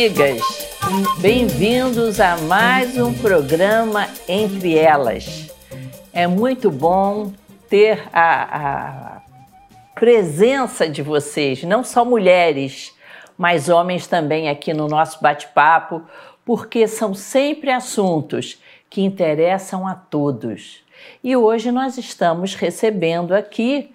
[0.00, 0.40] amigas!
[1.20, 5.50] Bem-vindos a mais um programa Entre Elas.
[6.10, 7.34] É muito bom
[7.68, 9.22] ter a, a
[9.94, 12.96] presença de vocês, não só mulheres,
[13.36, 16.02] mas homens também aqui no nosso bate-papo,
[16.46, 18.58] porque são sempre assuntos
[18.88, 20.82] que interessam a todos.
[21.22, 23.92] E hoje nós estamos recebendo aqui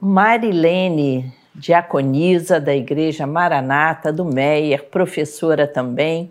[0.00, 6.30] Marilene diaconisa da Igreja Maranata do Meier, professora também,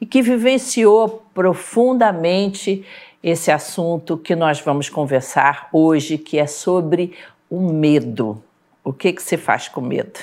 [0.00, 2.84] e que vivenciou profundamente
[3.22, 7.14] esse assunto que nós vamos conversar hoje, que é sobre
[7.50, 8.42] o medo.
[8.82, 10.18] O que, que se faz com medo?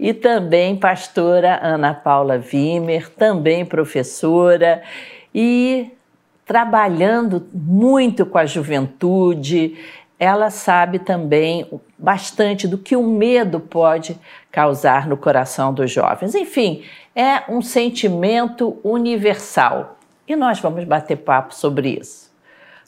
[0.00, 4.82] E também pastora Ana Paula Wimmer, também professora
[5.34, 5.90] e
[6.46, 9.76] trabalhando muito com a juventude,
[10.18, 14.18] ela sabe também bastante do que o medo pode
[14.50, 16.34] causar no coração dos jovens.
[16.34, 16.84] Enfim,
[17.14, 22.32] é um sentimento universal e nós vamos bater papo sobre isso.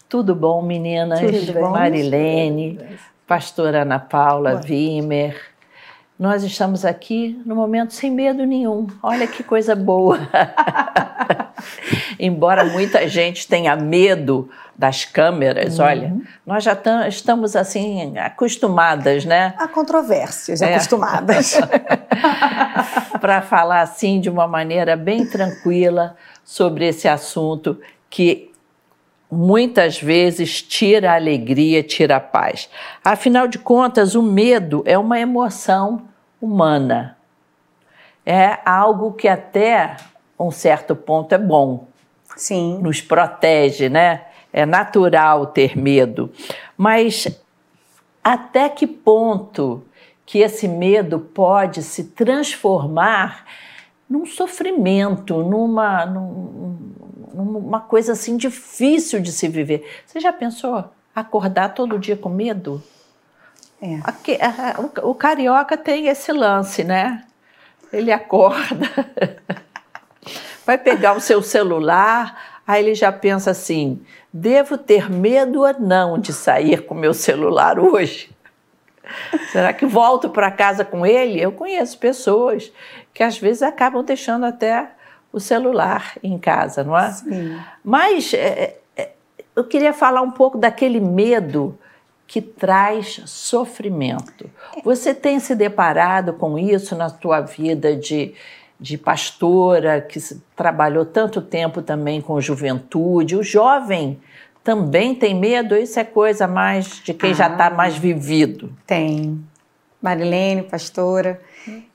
[0.08, 1.20] Tudo bom, meninas?
[1.20, 1.70] Tudo bom.
[1.70, 2.78] Marilene,
[3.26, 5.36] pastora Ana Paula Wimmer.
[6.18, 8.86] Nós estamos aqui no momento sem medo nenhum.
[9.02, 10.18] Olha que coisa boa.
[12.18, 15.84] Embora muita gente tenha medo das câmeras, uhum.
[15.84, 16.76] olha, nós já
[17.08, 19.54] estamos assim acostumadas, né?
[19.58, 20.74] Há controvérsias, é.
[20.74, 21.58] acostumadas.
[23.20, 27.80] Para falar assim de uma maneira bem tranquila sobre esse assunto
[28.10, 28.52] que
[29.30, 32.68] muitas vezes tira a alegria, tira a paz.
[33.04, 36.02] Afinal de contas, o medo é uma emoção
[36.40, 37.16] humana.
[38.24, 39.96] É algo que até
[40.38, 41.86] um certo ponto é bom.
[42.36, 42.78] Sim.
[42.82, 44.26] Nos protege, né?
[44.56, 46.32] é natural ter medo,
[46.78, 47.28] mas
[48.24, 49.84] até que ponto
[50.24, 53.44] que esse medo pode se transformar
[54.08, 59.86] num sofrimento, numa, numa coisa assim difícil de se viver.
[60.06, 62.82] Você já pensou acordar todo dia com medo?
[63.82, 64.00] É.
[64.04, 64.38] Aqui,
[65.02, 67.24] o, o carioca tem esse lance, né?
[67.92, 68.88] Ele acorda,
[70.66, 76.18] vai pegar o seu celular, Aí ele já pensa assim: devo ter medo ou não
[76.18, 78.34] de sair com meu celular hoje?
[79.52, 81.40] Será que volto para casa com ele?
[81.40, 82.72] Eu conheço pessoas
[83.14, 84.90] que às vezes acabam deixando até
[85.32, 87.12] o celular em casa, não é?
[87.12, 87.56] Sim.
[87.84, 89.10] Mas é, é,
[89.54, 91.78] eu queria falar um pouco daquele medo
[92.26, 94.50] que traz sofrimento.
[94.82, 98.34] Você tem se deparado com isso na sua vida de
[98.78, 100.18] de pastora, que
[100.54, 103.36] trabalhou tanto tempo também com juventude.
[103.36, 104.20] O jovem
[104.62, 108.72] também tem medo, isso é coisa mais de quem ah, já está mais vivido.
[108.86, 109.40] Tem.
[110.02, 111.40] Marilene, pastora.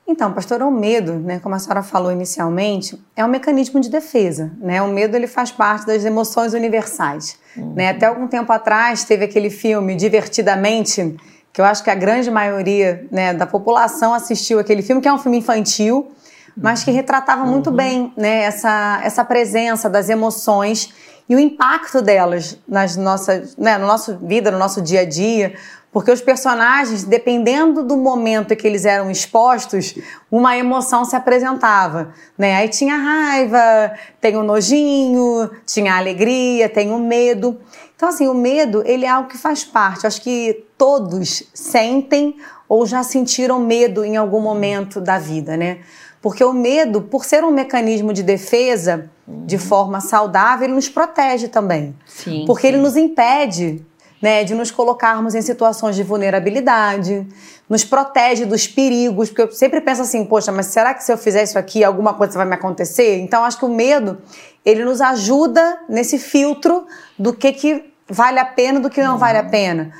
[0.07, 4.51] Então, pastora, o medo, né, como a senhora falou inicialmente, é um mecanismo de defesa.
[4.59, 4.81] Né?
[4.81, 7.39] O medo ele faz parte das emoções universais.
[7.55, 7.73] Uhum.
[7.75, 7.89] Né?
[7.89, 11.15] Até algum tempo atrás teve aquele filme Divertidamente,
[11.53, 15.13] que eu acho que a grande maioria né, da população assistiu aquele filme, que é
[15.13, 16.11] um filme infantil,
[16.55, 17.75] mas que retratava muito uhum.
[17.75, 20.93] bem né, essa, essa presença das emoções
[21.27, 25.53] e o impacto delas nas nossas, né, na nossa vida, no nosso dia a dia,
[25.91, 29.93] porque os personagens, dependendo do momento em que eles eram expostos,
[30.31, 32.55] uma emoção se apresentava, né?
[32.55, 37.59] Aí tinha raiva, tem o nojinho, tinha a alegria, tem o medo.
[37.95, 40.05] Então assim, o medo, ele é algo que faz parte.
[40.05, 42.37] Eu acho que todos sentem
[42.69, 45.79] ou já sentiram medo em algum momento da vida, né?
[46.21, 49.61] Porque o medo, por ser um mecanismo de defesa de uhum.
[49.61, 51.95] forma saudável, ele nos protege também.
[52.05, 52.73] Sim, porque sim.
[52.73, 53.83] ele nos impede
[54.21, 57.27] né, de nos colocarmos em situações de vulnerabilidade,
[57.67, 61.17] nos protege dos perigos, porque eu sempre penso assim, poxa, mas será que se eu
[61.17, 63.17] fizer isso aqui, alguma coisa vai me acontecer?
[63.19, 64.19] Então, acho que o medo,
[64.63, 66.85] ele nos ajuda nesse filtro
[67.17, 69.17] do que, que vale a pena do que não uhum.
[69.17, 69.91] vale a pena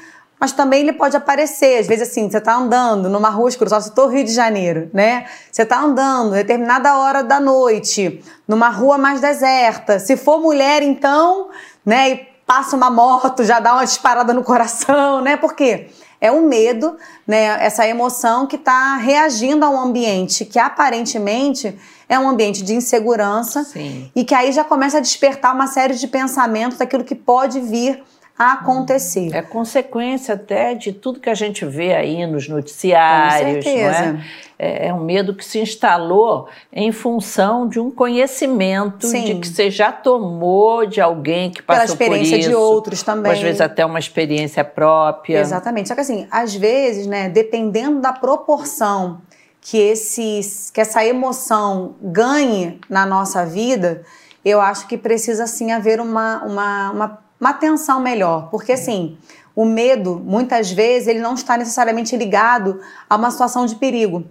[0.41, 1.81] mas também ele pode aparecer.
[1.81, 5.27] Às vezes, assim, você está andando numa rua escura, só se Rio de Janeiro, né?
[5.51, 9.99] Você está andando, determinada hora da noite, numa rua mais deserta.
[9.99, 11.49] Se for mulher, então,
[11.85, 15.37] né, e passa uma moto, já dá uma disparada no coração, né?
[15.37, 15.91] Por quê?
[16.19, 16.97] É o medo,
[17.27, 17.63] né?
[17.63, 21.77] Essa emoção que está reagindo a um ambiente que aparentemente
[22.09, 24.11] é um ambiente de insegurança Sim.
[24.15, 28.03] e que aí já começa a despertar uma série de pensamentos daquilo que pode vir
[28.49, 29.35] acontecer.
[29.35, 34.23] É consequência até de tudo que a gente vê aí nos noticiários, não é?
[34.57, 34.87] é?
[34.87, 39.25] É um medo que se instalou em função de um conhecimento Sim.
[39.25, 43.03] de que você já tomou de alguém que passou Pela experiência por isso, de outros
[43.03, 43.31] também.
[43.31, 45.39] Às vezes até uma experiência própria.
[45.39, 45.87] Exatamente.
[45.87, 49.21] Só que assim, às vezes, né, dependendo da proporção
[49.61, 54.03] que, esse, que essa emoção ganhe na nossa vida,
[54.43, 58.49] eu acho que precisa sim haver uma, uma, uma, uma atenção melhor.
[58.51, 59.17] Porque assim,
[59.55, 62.79] o medo, muitas vezes, ele não está necessariamente ligado
[63.09, 64.23] a uma situação de perigo,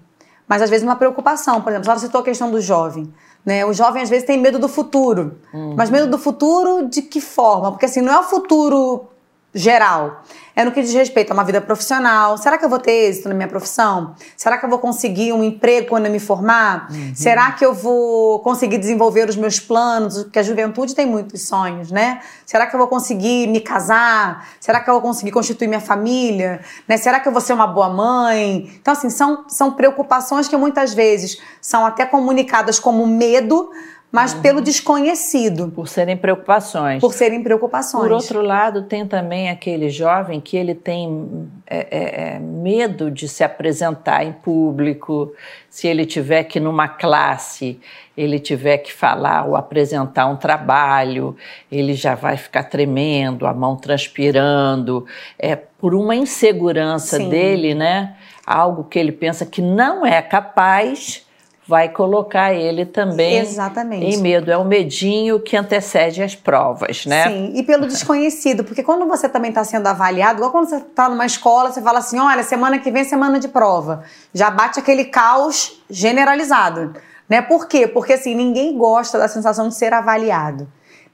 [0.49, 1.61] mas às vezes uma preocupação.
[1.61, 3.13] Por exemplo, você citou a questão do jovem.
[3.45, 3.65] Né?
[3.65, 5.39] O jovem às vezes tem medo do futuro.
[5.53, 5.75] Uhum.
[5.77, 7.73] Mas medo do futuro de que forma?
[7.73, 9.10] Porque assim, não é o futuro
[9.55, 10.23] geral.
[10.55, 12.37] É no que diz respeito a uma vida profissional.
[12.37, 14.15] Será que eu vou ter êxito na minha profissão?
[14.37, 16.89] Será que eu vou conseguir um emprego quando eu me formar?
[16.91, 17.13] Uhum.
[17.15, 20.23] Será que eu vou conseguir desenvolver os meus planos?
[20.25, 22.21] Porque a juventude tem muitos sonhos, né?
[22.45, 24.47] Será que eu vou conseguir me casar?
[24.61, 26.61] Será que eu vou conseguir constituir minha família?
[26.87, 26.97] Né?
[26.97, 28.71] Será que eu vou ser uma boa mãe?
[28.81, 33.71] Então, assim, são, são preocupações que muitas vezes são até comunicadas como medo,
[34.11, 34.43] mas uhum.
[34.43, 35.71] pelo desconhecido.
[35.71, 37.01] Por serem preocupações.
[37.01, 38.03] Por serem preocupações.
[38.03, 43.29] Por outro lado, tem também aquele jovem que ele tem é, é, é, medo de
[43.29, 45.33] se apresentar em público,
[45.69, 47.81] se ele tiver que numa classe,
[48.17, 51.37] ele tiver que falar ou apresentar um trabalho,
[51.71, 55.07] ele já vai ficar tremendo, a mão transpirando,
[55.39, 57.29] é por uma insegurança Sim.
[57.29, 58.17] dele, né?
[58.45, 61.25] Algo que ele pensa que não é capaz
[61.71, 64.05] vai colocar ele também Exatamente.
[64.05, 64.51] em medo.
[64.51, 67.29] É o medinho que antecede as provas, né?
[67.29, 71.09] Sim, e pelo desconhecido, porque quando você também está sendo avaliado, igual quando você está
[71.09, 74.03] numa escola, você fala assim: olha, semana que vem é semana de prova.
[74.35, 76.93] Já bate aquele caos generalizado.
[77.29, 77.41] Né?
[77.41, 77.87] Por quê?
[77.87, 80.67] Porque assim, ninguém gosta da sensação de ser avaliado.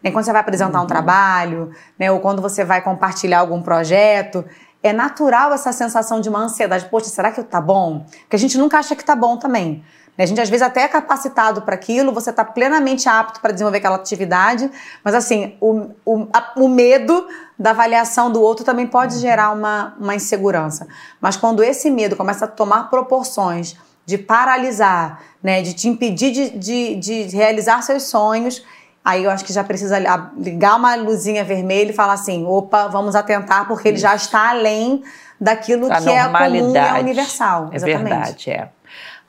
[0.03, 0.11] Né?
[0.11, 0.85] Quando você vai apresentar uhum.
[0.85, 2.11] um trabalho, né?
[2.11, 4.43] ou quando você vai compartilhar algum projeto,
[4.83, 6.87] é natural essa sensação de uma ansiedade.
[6.87, 8.07] Poxa, será que tá bom?
[8.23, 9.85] Porque a gente nunca acha que tá bom também.
[10.17, 10.25] Né?
[10.25, 13.79] A gente às vezes até é capacitado para aquilo, você está plenamente apto para desenvolver
[13.79, 14.71] aquela atividade,
[15.05, 17.27] mas assim, o, o, a, o, medo
[17.59, 19.21] da avaliação do outro também pode uhum.
[19.21, 20.87] gerar uma, uma insegurança.
[21.21, 26.51] Mas quando esse medo começa a tomar proporções de paralisar, né, de te impedir de,
[26.51, 28.65] de, de realizar seus sonhos,
[29.05, 29.99] aí eu acho que já precisa
[30.37, 35.03] ligar uma luzinha vermelha e falar assim: opa, vamos atentar, porque ele já está além
[35.41, 37.69] daquilo a que é comum e é universal.
[37.73, 38.09] É Exatamente.
[38.09, 38.69] verdade, é.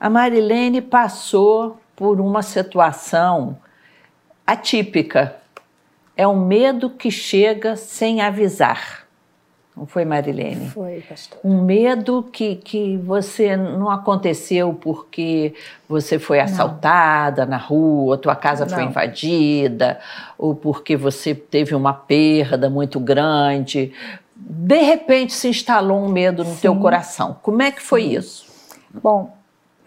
[0.00, 3.58] A Marilene passou por uma situação
[4.46, 5.36] atípica.
[6.16, 9.08] É um medo que chega sem avisar.
[9.76, 10.68] Não foi, Marilene?
[10.70, 11.38] Foi, pastor.
[11.44, 15.54] Um medo que, que você não aconteceu porque
[15.88, 17.52] você foi assaltada não.
[17.52, 18.74] na rua, tua casa não.
[18.74, 20.00] foi invadida,
[20.36, 23.92] ou porque você teve uma perda muito grande.
[24.34, 26.60] De repente se instalou um medo no Sim.
[26.60, 27.36] teu coração.
[27.40, 28.16] Como é que foi Sim.
[28.16, 28.48] isso?
[29.00, 29.37] Bom,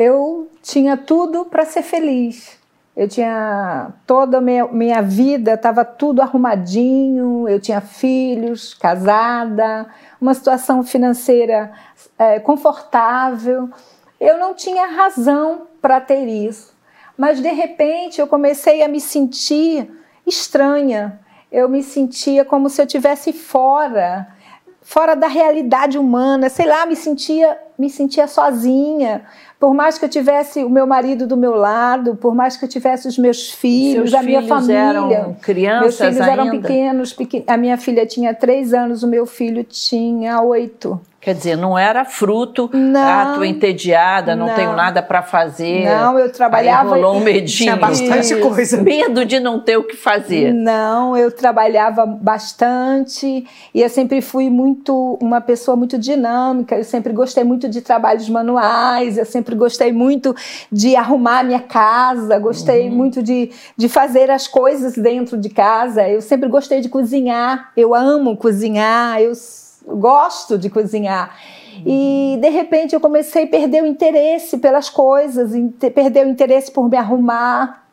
[0.01, 2.59] eu tinha tudo para ser feliz.
[2.95, 9.88] Eu tinha toda a minha, minha vida, estava tudo arrumadinho, eu tinha filhos, casada,
[10.19, 11.71] uma situação financeira
[12.18, 13.69] é, confortável.
[14.19, 16.74] Eu não tinha razão para ter isso.
[17.18, 19.89] Mas de repente eu comecei a me sentir
[20.25, 21.19] estranha.
[21.51, 24.27] Eu me sentia como se eu tivesse fora,
[24.81, 29.25] fora da realidade humana, sei lá, me sentia, me sentia sozinha,
[29.62, 32.68] por mais que eu tivesse o meu marido do meu lado, por mais que eu
[32.68, 35.18] tivesse os meus filhos, Seus a minha família.
[35.18, 36.31] Eram crianças meus filhos ainda?
[36.31, 37.44] eram pequenos, pequen...
[37.46, 41.00] a minha filha tinha três anos, o meu filho tinha oito.
[41.22, 45.86] Quer dizer, não era fruto, não, ah, tô entediada, não, não tenho nada para fazer.
[45.86, 46.96] Não, eu trabalhava.
[46.96, 47.46] Aí rolou um medinho.
[47.46, 48.82] Tinha bastante coisa.
[48.82, 50.51] Medo de não ter o que fazer.
[50.51, 56.75] Não, eu trabalhava bastante e eu sempre fui muito uma pessoa muito dinâmica.
[56.75, 60.36] Eu sempre gostei muito de trabalhos manuais, eu sempre gostei muito
[60.72, 62.96] de arrumar minha casa, gostei uhum.
[62.96, 66.10] muito de, de fazer as coisas dentro de casa.
[66.10, 69.34] Eu sempre gostei de cozinhar, eu amo cozinhar, eu
[69.98, 71.36] gosto de cozinhar.
[71.86, 75.51] E de repente eu comecei a perder o interesse pelas coisas,
[75.93, 77.86] perder o interesse por me arrumar,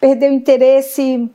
[0.00, 1.30] perder o interesse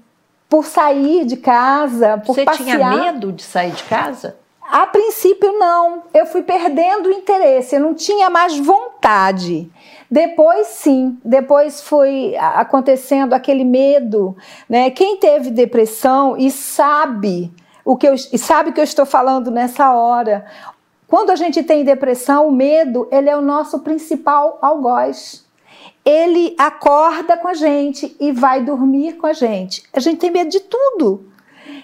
[0.50, 2.78] por sair de casa, por Você passear.
[2.78, 4.38] tinha medo de sair de casa?
[4.68, 9.72] A princípio não, eu fui perdendo o interesse, eu não tinha mais vontade.
[10.10, 14.36] Depois sim, depois foi acontecendo aquele medo,
[14.68, 14.90] né?
[14.90, 17.54] Quem teve depressão e sabe
[17.86, 20.46] o que eu, e sabe que eu estou falando nessa hora.
[21.08, 25.46] Quando a gente tem depressão, o medo, ele é o nosso principal algoz.
[26.04, 29.84] Ele acorda com a gente e vai dormir com a gente.
[29.94, 31.30] A gente tem medo de tudo.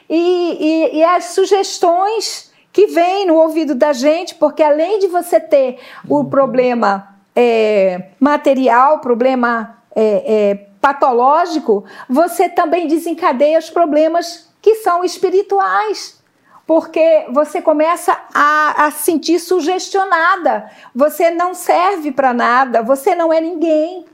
[0.09, 5.39] E, e, e as sugestões que vêm no ouvido da gente, porque além de você
[5.39, 14.75] ter o problema é, material, problema é, é, patológico, você também desencadeia os problemas que
[14.75, 16.19] são espirituais.
[16.65, 20.71] porque você começa a, a sentir sugestionada.
[20.95, 24.05] Você não serve para nada, você não é ninguém.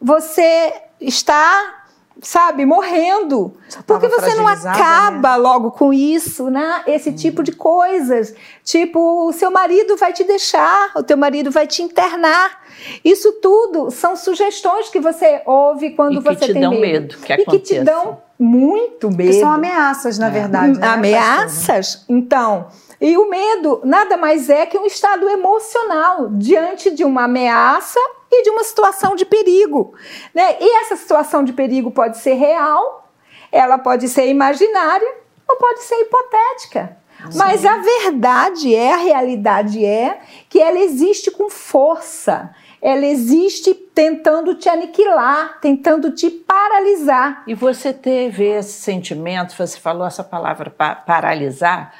[0.00, 1.84] Você está
[2.20, 3.54] sabe, morrendo.
[3.86, 5.36] Porque você não acaba né?
[5.36, 6.82] logo com isso, né?
[6.86, 7.14] Esse hum.
[7.16, 8.34] tipo de coisas.
[8.62, 12.62] Tipo, o seu marido vai te deixar, o teu marido vai te internar.
[13.04, 16.80] Isso tudo são sugestões que você ouve quando e você tem medo.
[16.80, 19.30] medo que e que te dão muito medo.
[19.30, 20.30] Que são ameaças, na é.
[20.30, 20.78] verdade.
[20.78, 22.04] Né, ameaças.
[22.08, 22.68] Então,
[23.00, 28.00] e o medo nada mais é que um estado emocional diante de uma ameaça
[28.30, 29.94] e de uma situação de perigo.
[30.34, 30.56] Né?
[30.60, 33.10] E essa situação de perigo pode ser real,
[33.52, 35.14] ela pode ser imaginária
[35.48, 36.96] ou pode ser hipotética.
[37.30, 37.38] Sim.
[37.38, 42.54] Mas a verdade é, a realidade é que ela existe com força.
[42.84, 47.42] Ela existe tentando te aniquilar, tentando te paralisar.
[47.46, 51.94] E você teve esse sentimento, você falou essa palavra pa paralisar,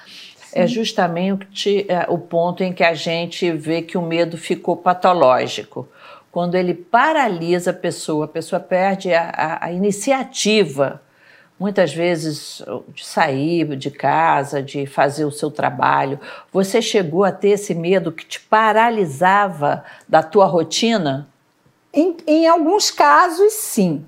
[0.53, 5.89] é justamente é, o ponto em que a gente vê que o medo ficou patológico
[6.35, 11.01] quando ele paralisa a pessoa, a pessoa perde a, a, a iniciativa,
[11.59, 16.19] muitas vezes, de sair de casa, de fazer o seu trabalho.
[16.53, 21.29] Você chegou a ter esse medo que te paralisava da tua rotina?
[21.93, 24.05] Em, em alguns casos, sim.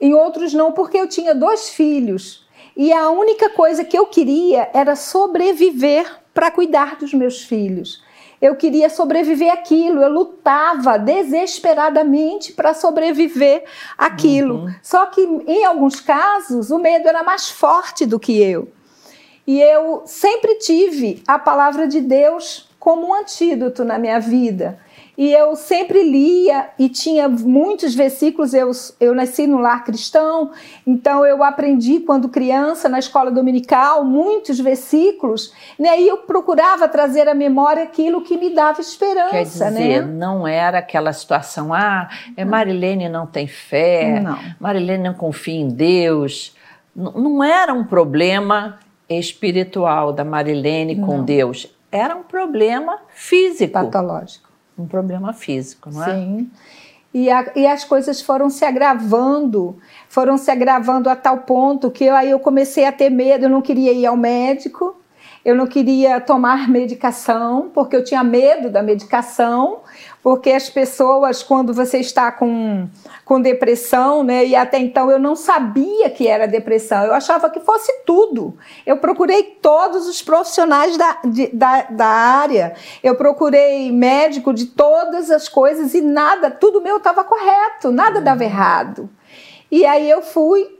[0.00, 2.46] Em outros, não, porque eu tinha dois filhos.
[2.76, 8.02] E a única coisa que eu queria era sobreviver para cuidar dos meus filhos
[8.40, 13.64] eu queria sobreviver aquilo, eu lutava desesperadamente para sobreviver
[13.98, 14.64] aquilo.
[14.64, 14.74] Uhum.
[14.82, 18.68] Só que em alguns casos o medo era mais forte do que eu.
[19.46, 24.78] E eu sempre tive a palavra de Deus como um antídoto na minha vida.
[25.20, 28.54] E eu sempre lia e tinha muitos versículos.
[28.54, 30.50] Eu, eu nasci no lar cristão,
[30.86, 36.00] então eu aprendi quando criança na escola dominical muitos versículos, né?
[36.00, 40.00] E eu procurava trazer à memória aquilo que me dava esperança, Quer dizer, né?
[40.00, 44.38] não era aquela situação, ah, é Marilene não tem fé, não.
[44.58, 46.56] Marilene não confia em Deus.
[46.96, 51.24] não era um problema espiritual da Marilene com não.
[51.24, 53.74] Deus, era um problema físico.
[53.74, 54.49] Patológico
[54.82, 56.14] um problema físico, não é?
[56.14, 56.50] Sim.
[57.12, 59.76] E, a, e, as coisas foram se agravando,
[60.08, 63.50] foram se agravando a tal ponto que eu, aí eu comecei a ter medo, eu
[63.50, 64.99] não queria ir ao médico,
[65.44, 69.80] eu não queria tomar medicação, porque eu tinha medo da medicação,
[70.22, 72.86] porque as pessoas, quando você está com,
[73.24, 77.60] com depressão, né, e até então eu não sabia que era depressão, eu achava que
[77.60, 78.56] fosse tudo.
[78.84, 85.30] Eu procurei todos os profissionais da, de, da, da área, eu procurei médico de todas
[85.30, 89.08] as coisas e nada, tudo meu estava correto, nada dava errado.
[89.70, 90.79] E aí eu fui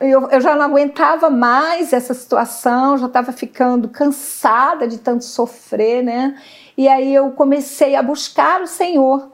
[0.00, 6.02] eu, eu já não aguentava mais essa situação, já estava ficando cansada de tanto sofrer,
[6.02, 6.40] né?
[6.76, 9.32] E aí eu comecei a buscar o Senhor.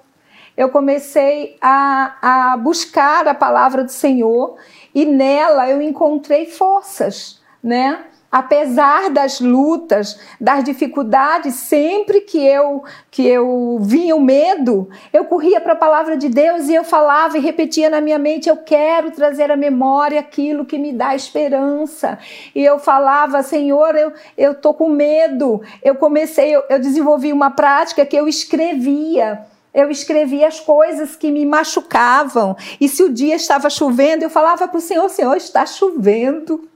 [0.56, 4.56] Eu comecei a, a buscar a palavra do Senhor
[4.94, 8.04] e nela eu encontrei forças, né?
[8.34, 15.60] Apesar das lutas, das dificuldades, sempre que eu que eu vinha o medo, eu corria
[15.60, 19.12] para a palavra de Deus e eu falava e repetia na minha mente: eu quero
[19.12, 22.18] trazer à memória aquilo que me dá esperança.
[22.52, 25.62] E eu falava: Senhor, eu eu tô com medo.
[25.80, 31.32] Eu comecei, eu, eu desenvolvi uma prática que eu escrevia eu escrevia as coisas que
[31.32, 32.56] me machucavam.
[32.80, 36.68] E se o dia estava chovendo, eu falava para o Senhor: Senhor, está chovendo.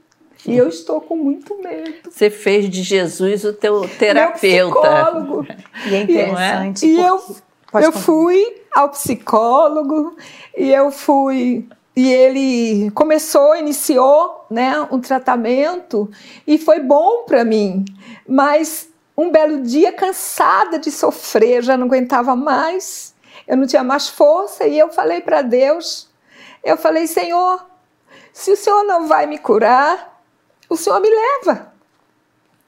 [0.45, 2.09] E eu estou com muito medo.
[2.09, 4.53] Você fez de Jesus o teu terapeuta.
[4.53, 5.47] Meu psicólogo.
[5.85, 6.85] E é interessante.
[6.85, 7.21] E eu,
[7.73, 10.15] eu fui ao psicólogo
[10.57, 16.09] e eu fui e ele começou, iniciou, né, um tratamento
[16.47, 17.83] e foi bom para mim.
[18.25, 23.13] Mas um belo dia, cansada de sofrer, já não aguentava mais,
[23.45, 26.07] eu não tinha mais força e eu falei para Deus,
[26.63, 27.65] eu falei, Senhor,
[28.31, 30.18] se o Senhor não vai me curar,
[30.69, 31.73] o Senhor me leva,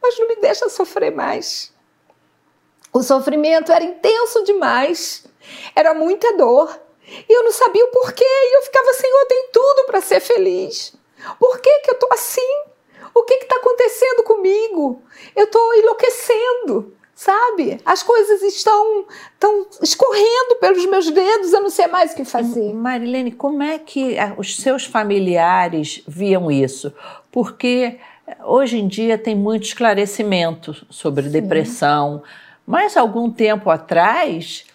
[0.01, 1.71] mas não me deixa sofrer mais.
[2.91, 5.25] O sofrimento era intenso demais,
[5.75, 6.77] era muita dor.
[7.07, 8.25] E eu não sabia o porquê.
[8.25, 10.93] E eu ficava, Senhor, eu tenho tudo para ser feliz.
[11.39, 12.63] Por que, que eu estou assim?
[13.13, 15.01] O que está acontecendo comigo?
[15.35, 17.79] Eu estou enlouquecendo, sabe?
[17.85, 22.73] As coisas estão, estão escorrendo pelos meus dedos, eu não sei mais o que fazer.
[22.73, 26.93] Marilene, como é que os seus familiares viam isso?
[27.31, 27.97] Porque
[28.43, 31.31] hoje em dia tem muito esclarecimento sobre Sim.
[31.31, 32.23] depressão,
[32.65, 34.65] mas algum tempo atrás,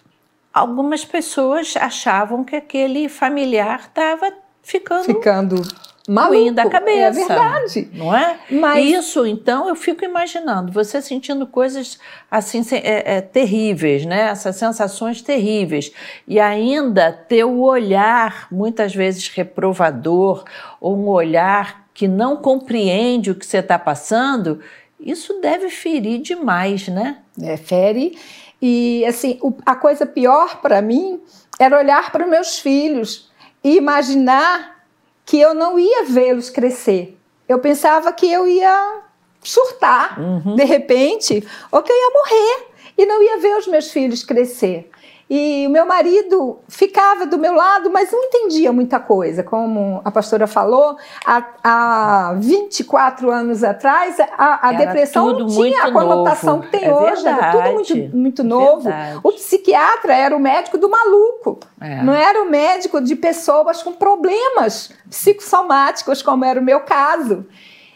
[0.53, 5.03] algumas pessoas achavam que aquele familiar estava ficando.
[5.05, 5.61] Ficando
[6.07, 6.35] maluco.
[6.35, 7.01] ruim da cabeça.
[7.01, 7.89] É verdade.
[7.93, 8.39] Não é?
[8.49, 11.99] Mas- Isso, então, eu fico imaginando, você sentindo coisas
[12.31, 14.29] assim é, é, terríveis, né?
[14.29, 15.91] Essas sensações terríveis.
[16.27, 20.43] E ainda ter o olhar, muitas vezes reprovador,
[20.79, 24.59] ou um olhar que não compreende o que você está passando,
[24.99, 27.17] isso deve ferir demais, né?
[27.41, 28.15] É, fere.
[28.61, 31.19] E assim, o- a coisa pior para mim
[31.57, 33.31] era olhar para os meus filhos
[33.63, 34.85] e imaginar
[35.25, 37.17] que eu não ia vê-los crescer.
[37.49, 38.99] Eu pensava que eu ia
[39.41, 40.19] surtar
[40.55, 44.91] de repente, ou que eu ia morrer e não ia ver os meus filhos crescer.
[45.29, 49.43] E o meu marido ficava do meu lado, mas não entendia muita coisa.
[49.43, 55.91] Como a pastora falou, há, há 24 anos atrás, a, a depressão não tinha a
[55.91, 56.63] conotação novo.
[56.67, 57.73] que tem É hoje, era tudo verdade.
[57.73, 58.83] muito, muito novo.
[58.83, 59.19] Verdade.
[59.21, 62.01] O psiquiatra era o médico do maluco, É.
[62.03, 67.45] não era o médico de pessoas com problemas psicossomáticos, como era o meu caso.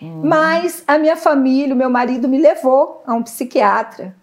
[0.01, 0.21] Hum.
[0.23, 4.13] Mas a minha família, o meu marido me levou a um psiquiatra.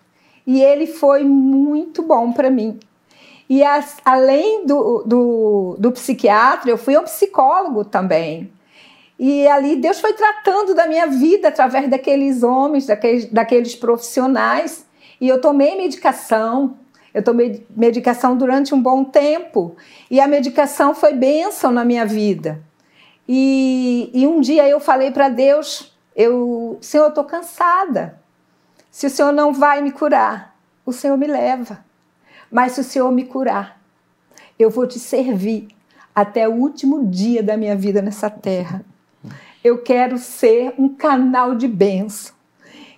[0.46, 2.78] E ele foi muito bom para mim.
[3.48, 8.52] E as- além do, do, do psiquiatra, eu fui a um psicólogo também.
[9.18, 14.86] E ali Deus foi tratando da minha vida através daqueles homens, daqueles, daqueles profissionais.
[15.20, 16.76] E eu tomei medicação.
[17.12, 19.74] Eu tomei medicação durante um bom tempo.
[20.10, 22.62] E a medicação foi bênção na minha vida.
[23.26, 28.20] E, e um dia eu falei para Deus: eu, Senhor, eu estou cansada.
[28.90, 31.84] Se o Senhor não vai me curar, o Senhor me leva.
[32.50, 33.80] Mas se o Senhor me curar,
[34.58, 35.68] eu vou te servir
[36.14, 38.84] até o último dia da minha vida nessa terra.
[39.62, 42.34] Eu quero ser um canal de bênção.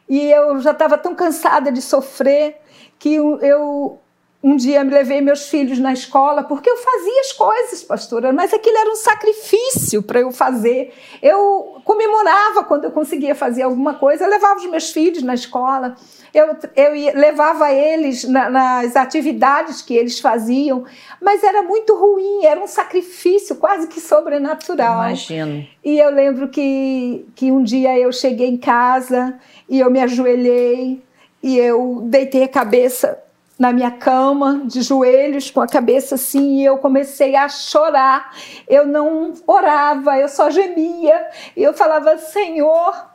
[0.09, 2.61] E eu já estava tão cansada de sofrer
[2.99, 3.99] que eu,
[4.43, 8.55] um dia me levei meus filhos na escola porque eu fazia as coisas, pastora, mas
[8.55, 10.95] aquilo era um sacrifício para eu fazer.
[11.23, 15.95] Eu comemorava quando eu conseguia fazer alguma coisa, eu levava os meus filhos na escola,
[16.33, 20.85] eu, eu ia- levava eles na- nas atividades que eles faziam,
[21.21, 25.01] mas era muito ruim, era um sacrifício quase que sobrenatural.
[25.09, 25.67] Imagino.
[25.85, 31.03] E eu lembro que, que um dia eu cheguei em casa e eu me ajoelhei
[31.43, 33.19] e eu deitei a cabeça
[33.61, 38.35] na minha cama, de joelhos, com a cabeça assim, e eu comecei a chorar.
[38.67, 41.29] Eu não orava, eu só gemia.
[41.55, 43.07] E eu falava: Senhor,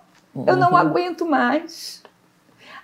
[0.46, 2.04] eu não aguento mais.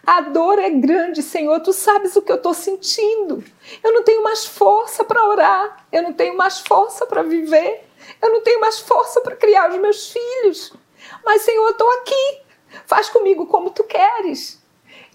[0.04, 1.60] A dor é grande, Senhor.
[1.60, 3.43] Tu sabes o que eu estou sentindo.
[3.84, 5.86] Eu não tenho mais força para orar.
[5.91, 7.88] Eu não tenho mais força para viver.
[8.19, 10.74] Eu não tenho mais força para criar os meus filhos.
[11.24, 12.41] Mas, Senhor, eu estou aqui.
[12.88, 14.61] Faz comigo como tu queres.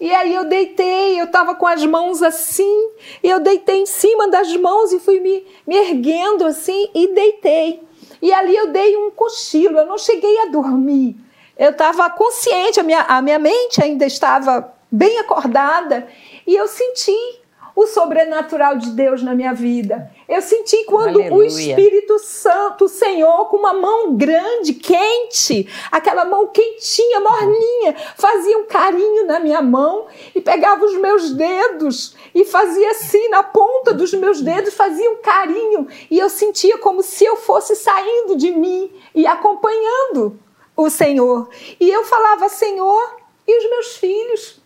[0.01, 2.91] E aí eu deitei, eu estava com as mãos assim,
[3.23, 7.83] e eu deitei em cima das mãos e fui me, me erguendo assim e deitei.
[8.21, 11.17] E ali eu dei um cochilo, eu não cheguei a dormir.
[11.57, 16.07] Eu estava consciente, a minha, a minha mente ainda estava bem acordada,
[16.47, 17.41] e eu senti
[17.77, 20.11] o sobrenatural de Deus na minha vida.
[20.27, 21.47] Eu senti quando o Aleluia.
[21.47, 28.65] Espírito Santo, o Senhor, com uma mão grande, quente, aquela mão quentinha, morninha, fazia um
[28.65, 34.15] carinho na minha mão e pegava os meus dedos e fazia assim na ponta dos
[34.15, 38.91] meus dedos, fazia um carinho e eu sentia como se eu fosse saindo de mim
[39.15, 40.39] e acompanhando
[40.75, 41.51] o Senhor.
[41.79, 44.66] E eu falava, Senhor, e os meus filhos?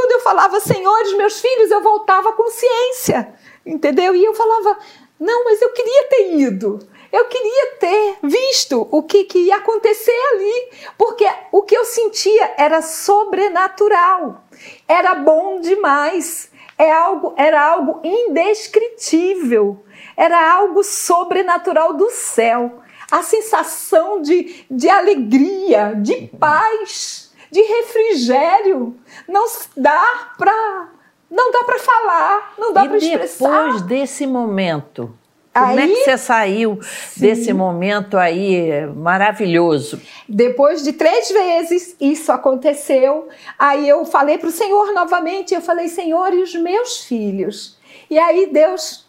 [0.00, 3.34] Quando eu falava, Senhor, os meus filhos, eu voltava à consciência,
[3.66, 4.16] entendeu?
[4.16, 4.78] E eu falava,
[5.20, 6.78] não, mas eu queria ter ido.
[7.12, 12.54] Eu queria ter visto o que, que ia acontecer ali, porque o que eu sentia
[12.56, 14.42] era sobrenatural,
[14.88, 19.84] era bom demais, é algo, era algo indescritível,
[20.16, 22.80] era algo sobrenatural do céu.
[23.10, 27.19] A sensação de, de alegria, de paz,
[27.50, 28.96] de refrigério,
[29.28, 30.88] não dá para
[31.30, 33.64] não dá para falar, não dá para E expressar.
[33.66, 35.14] depois desse momento,
[35.52, 36.78] como é que você saiu
[37.16, 40.00] desse momento aí maravilhoso?
[40.28, 45.88] Depois de três vezes isso aconteceu, aí eu falei para o Senhor novamente, eu falei,
[45.88, 47.78] Senhor, e os meus filhos?
[48.08, 49.08] E aí Deus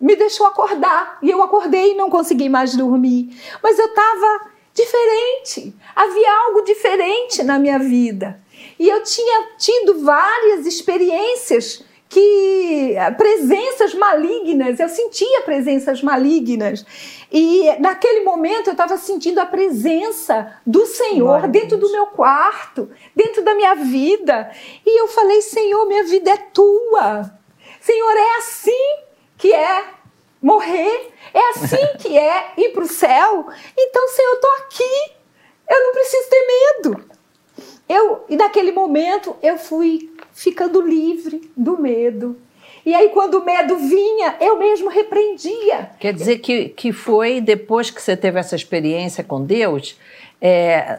[0.00, 3.30] me deixou acordar, e eu acordei e não consegui mais dormir.
[3.62, 8.40] Mas eu estava diferente, havia algo diferente na minha vida.
[8.78, 16.84] E eu tinha tido várias experiências que presenças malignas, eu sentia presenças malignas.
[17.32, 23.42] E naquele momento eu estava sentindo a presença do Senhor dentro do meu quarto, dentro
[23.42, 24.50] da minha vida.
[24.86, 27.32] E eu falei: Senhor, minha vida é tua.
[27.80, 28.96] Senhor, é assim
[29.36, 29.84] que é
[30.44, 31.10] morrer.
[31.32, 33.46] É assim que é ir para o céu.
[33.76, 35.12] Então, Senhor, eu estou aqui.
[35.68, 37.04] Eu não preciso ter medo.
[37.88, 42.38] Eu, e naquele momento eu fui ficando livre do medo.
[42.84, 45.90] E aí, quando o medo vinha, eu mesmo repreendia.
[45.98, 49.98] Quer dizer que, que foi depois que você teve essa experiência com Deus,
[50.40, 50.98] é,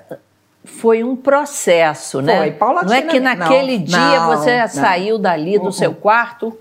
[0.63, 2.51] foi um processo, né?
[2.58, 4.67] Foi, Não é que naquele não, dia não, você não.
[4.67, 5.71] saiu dali do Uhum.
[5.71, 6.58] seu quarto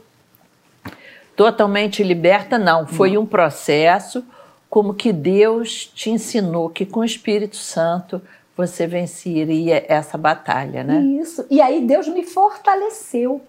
[1.36, 2.86] totalmente liberta, não.
[2.86, 4.24] Foi um processo
[4.68, 8.20] como que Deus te ensinou que com o Espírito Santo
[8.56, 11.00] você venceria essa batalha, né?
[11.20, 11.44] Isso.
[11.50, 13.40] E aí Deus me fortaleceu.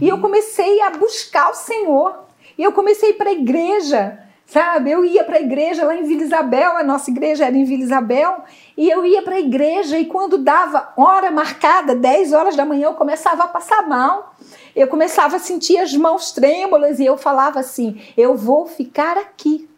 [0.00, 2.24] E eu comecei a buscar o Senhor.
[2.56, 4.90] E eu comecei a ir para a igreja, sabe?
[4.90, 7.82] Eu ia para a igreja lá em Vila Isabel, a nossa igreja era em Vila
[7.82, 8.44] Isabel,
[8.76, 12.86] e eu ia para a igreja e quando dava hora marcada, 10 horas da manhã,
[12.86, 14.34] eu começava a passar mal.
[14.74, 19.68] Eu começava a sentir as mãos trêmulas e eu falava assim: "Eu vou ficar aqui.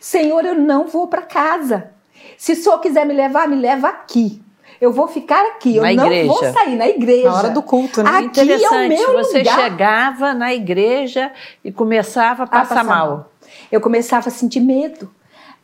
[0.00, 1.90] Senhor, eu não vou para casa.
[2.36, 4.40] Se o Senhor quiser me levar, me leva aqui.
[4.80, 6.28] Eu vou ficar aqui, eu Na não igreja.
[6.28, 7.28] vou sair na igreja.
[7.28, 8.10] Na hora do culto, né?
[8.10, 9.60] Aqui é o Interessante, meu você lugar.
[9.60, 11.32] chegava na igreja
[11.64, 13.08] e começava a passar, passar mal.
[13.08, 13.32] mal.
[13.72, 15.10] Eu começava a sentir medo.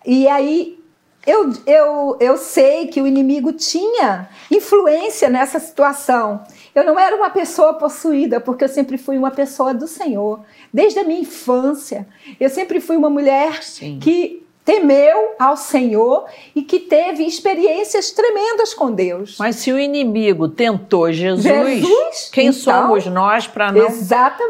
[0.05, 0.77] E aí
[1.25, 6.43] eu, eu, eu sei que o inimigo tinha influência nessa situação.
[6.75, 10.41] Eu não era uma pessoa possuída, porque eu sempre fui uma pessoa do Senhor.
[10.73, 12.07] Desde a minha infância,
[12.39, 13.99] eu sempre fui uma mulher Sim.
[14.03, 16.25] que temeu ao Senhor
[16.55, 19.37] e que teve experiências tremendas com Deus.
[19.39, 23.89] Mas se o inimigo tentou Jesus, Jesus, quem então, somos nós para não,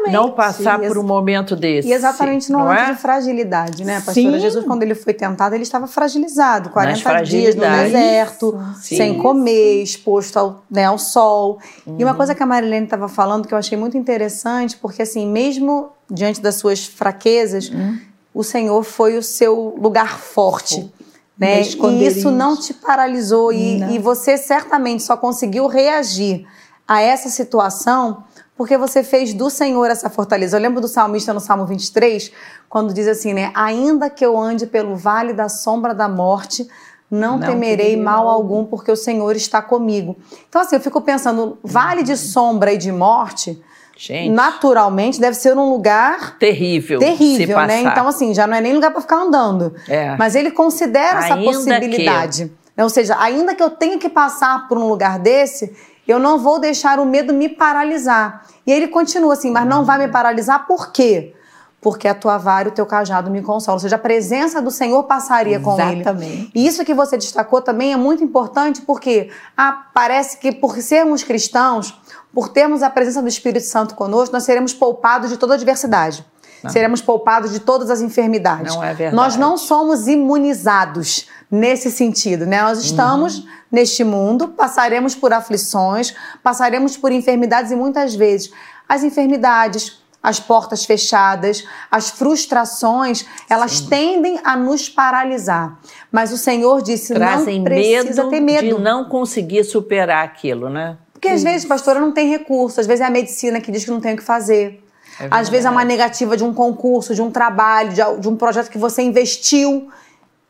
[0.09, 1.89] não passar por um momento desse?
[1.89, 2.93] E exatamente no momento é?
[2.93, 4.13] de fragilidade, né, pastora?
[4.13, 4.39] Sim.
[4.39, 8.95] Jesus, quando ele foi tentado, ele estava fragilizado, 40 dias no deserto, Sim.
[8.95, 11.59] sem comer, exposto ao, né, ao sol.
[11.85, 11.97] E Uhum.
[12.03, 15.89] uma coisa que a Marilene estava falando que eu achei muito interessante, porque assim, mesmo
[16.09, 17.97] diante das suas fraquezas, Uhum.
[18.35, 20.93] O Senhor foi o seu lugar forte.
[21.39, 21.55] Né?
[21.55, 26.45] Meu E isso não te paralisou e, e você certamente só conseguiu reagir
[26.85, 28.23] a essa situação
[28.57, 30.55] porque você fez do Senhor essa fortaleza.
[30.55, 32.31] Eu lembro do salmista no Salmo 23,
[32.69, 33.51] quando diz assim, né?
[33.53, 36.67] Ainda que eu ande pelo vale da sombra da morte,
[37.09, 40.17] não, Não temerei mal mal algum, porque o Senhor está comigo.
[40.49, 43.61] Então, assim, eu fico pensando, vale de sombra e de morte,
[43.97, 46.99] Gente, naturalmente, deve ser um lugar terrível.
[46.99, 47.81] terrível, né?
[47.81, 49.73] Então, assim, já não é nem lugar para ficar andando.
[49.87, 50.15] É.
[50.17, 52.51] Mas ele considera essa Ainda possibilidade.
[52.75, 52.83] Né?
[52.83, 55.73] Ou seja, ainda que eu tenha que passar por um lugar desse,
[56.05, 58.45] eu não vou deixar o medo me paralisar.
[58.67, 61.33] E ele continua assim, mas não vai me paralisar por quê?
[61.79, 63.75] Porque a tua vara e o teu cajado me consolam.
[63.75, 66.01] Ou seja, a presença do Senhor passaria com ele.
[66.01, 66.51] Exatamente.
[66.53, 71.23] E isso que você destacou também é muito importante porque ah, parece que por sermos
[71.23, 71.93] cristãos,
[72.35, 76.23] por termos a presença do Espírito Santo conosco, nós seremos poupados de toda adversidade.
[76.67, 78.73] Seremos poupados de todas as enfermidades.
[78.75, 79.15] Não é verdade.
[79.15, 82.61] Nós não somos imunizados nesse sentido, né?
[82.61, 83.45] Nós estamos Uhum.
[83.71, 88.51] neste mundo, passaremos por aflições, passaremos por enfermidades e muitas vezes
[88.89, 95.77] as enfermidades, as portas fechadas, as frustrações, elas tendem a nos paralisar.
[96.11, 98.75] Mas o Senhor disse: Trazem não precisa medo, ter medo.
[98.77, 100.97] de não conseguir superar aquilo, né?
[101.25, 103.91] Porque às vezes, pastora, não tem recurso, às vezes é a medicina que diz que
[103.91, 104.83] não tem o que fazer.
[105.19, 108.35] É às vezes é uma negativa de um concurso, de um trabalho, de, de um
[108.35, 109.89] projeto que você investiu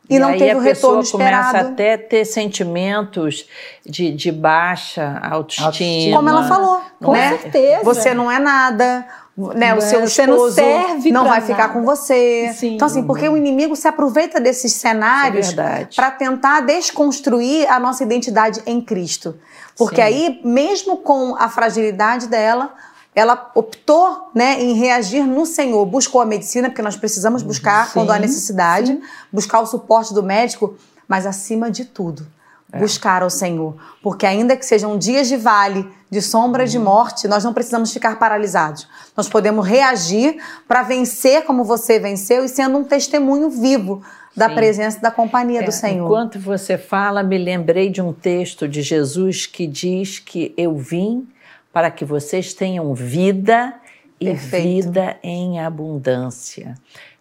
[0.08, 1.68] e, não aí teve a o retorno pessoa começa esperado.
[1.72, 3.48] até a ter sentimentos
[3.84, 6.16] de, de baixa autoestima.
[6.16, 7.30] Como ela falou, não Com é?
[7.30, 7.38] né?
[7.38, 7.82] certeza.
[7.84, 9.72] Você não é nada, né?
[9.72, 11.72] O Não, seu você não esposo serve não pra vai ficar nada.
[11.72, 12.52] com você.
[12.54, 12.74] Sim.
[12.76, 17.78] Então assim, porque o inimigo se aproveita desses cenários Isso é para tentar desconstruir a
[17.80, 19.36] nossa identidade em Cristo.
[19.76, 20.02] Porque Sim.
[20.02, 22.72] aí, mesmo com a fragilidade dela,
[23.14, 27.92] ela optou né, em reagir no Senhor, buscou a medicina, porque nós precisamos buscar Sim,
[27.94, 28.98] quando há necessidade,
[29.32, 30.74] buscar o suporte do médico,
[31.08, 32.26] mas acima de tudo,
[32.72, 32.78] É.
[32.78, 33.74] buscar ao Senhor.
[34.02, 36.68] Porque ainda que sejam dias de vale, de sombra Uhum.
[36.68, 38.86] de morte, nós não precisamos ficar paralisados.
[39.16, 40.36] Nós podemos reagir
[40.68, 44.02] para vencer como você venceu e sendo um testemunho vivo
[44.36, 44.54] da Sim.
[44.54, 46.04] presença e da companhia É, do Senhor.
[46.04, 51.26] Enquanto você fala, me lembrei de um texto de Jesus que diz que eu vim
[51.72, 53.74] para que vocês tenham vida
[54.20, 54.64] e Perfeito.
[54.64, 56.74] vida em abundância,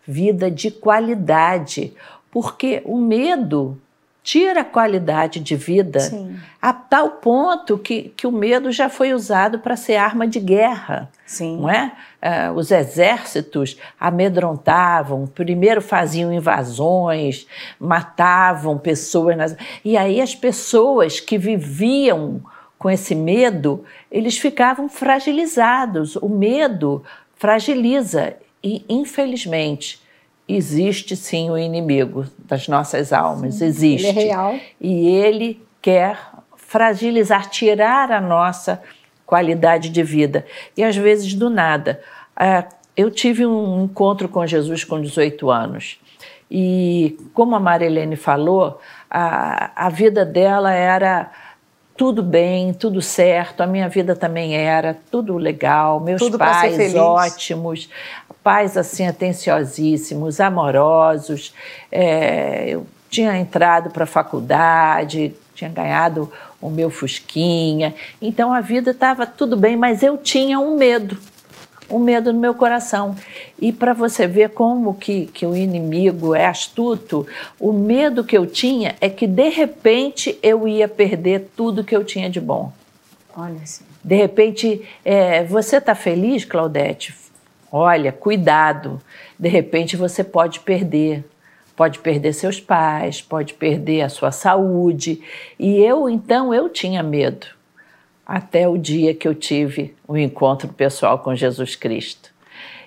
[0.08, 1.94] vida de qualidade,
[2.32, 3.78] porque o medo
[4.26, 9.14] tira a qualidade de vida Sim, a tal ponto que, que o medo já foi
[9.14, 11.58] usado para ser arma de guerra sim.
[11.58, 11.92] não é?
[12.20, 17.46] Ah, os exércitos amedrontavam, primeiro faziam invasões,
[17.80, 19.38] matavam pessoas.
[19.38, 19.56] Nas...
[19.84, 22.42] E aí as pessoas que viviam
[22.80, 26.16] com esse medo, eles ficavam fragilizados.
[26.16, 27.04] O medo
[27.36, 28.34] fragiliza.
[28.64, 30.02] E, infelizmente,
[30.48, 34.08] existe sim o inimigo das nossas almas, sim, existe.
[34.08, 34.56] Ele é real.
[34.80, 36.20] E ele quer
[36.56, 38.82] fragilizar, tirar a nossa
[39.26, 40.46] qualidade de vida.
[40.76, 42.02] E às vezes do nada.
[42.40, 46.00] É, eu tive um encontro com Jesus com 18 anos.
[46.50, 48.80] E como a Marilene falou,
[49.10, 51.32] a, a vida dela era
[51.98, 57.90] tudo bem, tudo certo, a minha vida também era, tudo legal, meus tudo pais ótimos,
[58.46, 61.52] pais assim atenciosíssimos, amorosos.
[61.92, 66.32] É, eu tinha entrado para a faculdade, tinha ganhado
[66.62, 71.18] o meu fusquinha, então a vida estava tudo bem, mas eu tinha um medo
[71.88, 73.16] um medo no meu coração.
[73.62, 77.28] E para você ver como que, que o inimigo é astuto,
[77.60, 82.04] o medo que eu tinha é que de repente eu ia perder tudo que eu
[82.04, 82.74] tinha de bom.
[83.38, 83.86] Olha assim.
[84.04, 87.14] De repente, é, você está feliz, Claudete?
[87.78, 89.02] Olha, cuidado.
[89.38, 91.26] De repente você pode perder.
[91.76, 95.22] Pode perder seus pais, pode perder a sua saúde.
[95.60, 97.48] E eu, então, eu tinha medo
[98.26, 102.34] até o dia que eu tive o um encontro pessoal com Jesus Cristo.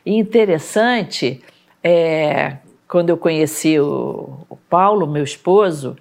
[0.07, 1.45] E interessante,
[1.85, 2.57] é,
[2.89, 5.99] quando eu conheci o, o, Paulo, meu esposo,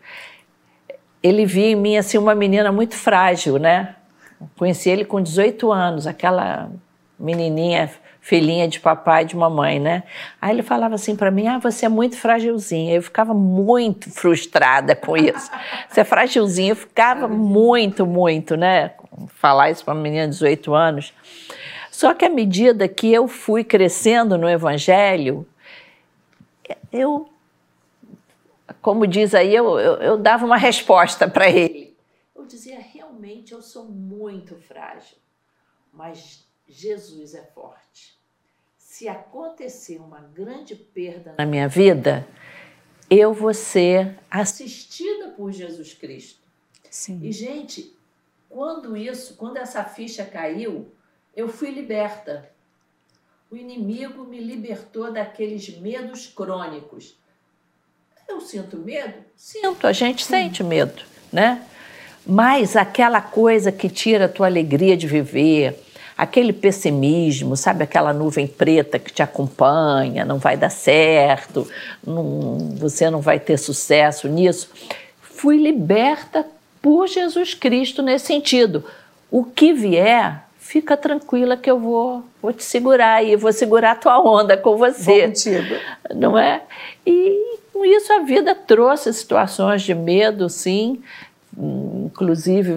[1.21, 3.97] ele via em mim assim uma menina muito frágil, né?
[4.57, 6.71] Conheci ele com 18 anos, aquela
[7.19, 7.89] menininha
[8.27, 10.03] filhinha de papai e de mamãe, né?
[10.41, 12.93] Aí ele falava assim para mim: "Ah, você é muito frágilzinha".
[12.93, 15.49] Eu ficava muito frustrada com isso.
[15.87, 18.91] Você é frágilzinha, eu ficava muito, muito, né?
[19.29, 21.13] falar isso para uma menina de 18 anos.
[21.91, 25.47] Só que à medida que eu fui crescendo no Evangelho,
[26.91, 27.29] eu,
[28.81, 31.95] como diz aí, eu, eu, eu dava uma resposta para ele.
[32.35, 35.17] Eu dizia: realmente eu sou muito frágil,
[35.91, 38.16] mas Jesus é forte.
[38.97, 42.27] Se acontecer uma grande perda na minha vida,
[43.07, 46.39] eu vou ser assistida por Jesus Cristo.
[46.89, 47.19] Sim.
[47.21, 47.95] E, gente,
[48.49, 50.91] quando isso, quando essa ficha caiu,
[51.35, 52.49] eu fui liberta.
[53.51, 57.15] O inimigo me libertou daqueles medos crônicos.
[58.27, 59.23] Eu sinto medo?
[59.35, 61.63] Sinto, a gente sente medo, né?
[62.25, 65.86] Mas aquela coisa que tira a tua alegria de viver,
[66.17, 71.67] aquele pessimismo, sabe aquela nuvem preta que te acompanha, não vai dar certo,
[72.05, 74.69] não, você não vai ter sucesso nisso.
[75.21, 76.45] Fui liberta
[76.81, 78.83] por Jesus Cristo nesse sentido.
[79.29, 83.95] O que vier, fica tranquila que eu vou, vou te segurar e vou segurar a
[83.95, 85.27] tua onda com você.
[85.27, 85.75] Contigo.
[86.15, 86.61] Não é?
[87.05, 91.03] E com isso a vida trouxe situações de medo, sim.
[91.59, 92.71] Inclusive,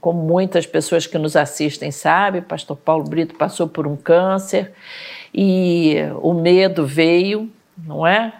[0.00, 4.72] como muitas pessoas que nos assistem sabem, pastor Paulo Brito passou por um câncer
[5.34, 8.32] e o medo veio, não é?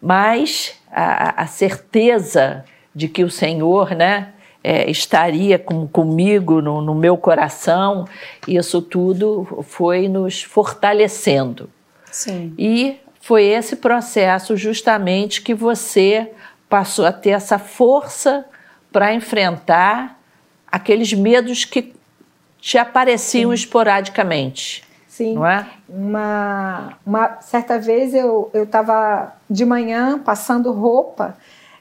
[0.00, 4.32] Mas a, a certeza de que o Senhor, né,
[4.64, 8.06] é, estaria com, comigo no, no meu coração,
[8.48, 11.68] isso tudo foi nos fortalecendo.
[12.10, 12.54] Sim.
[12.58, 16.30] E foi esse processo justamente que você
[16.68, 18.46] passou a ter essa força
[18.92, 20.18] para enfrentar
[20.70, 21.92] aqueles medos que
[22.60, 23.54] te apareciam Sim.
[23.54, 24.84] esporadicamente.
[25.08, 25.34] Sim.
[25.34, 25.66] Não é?
[25.88, 31.36] Uma, uma certa vez eu estava de manhã passando roupa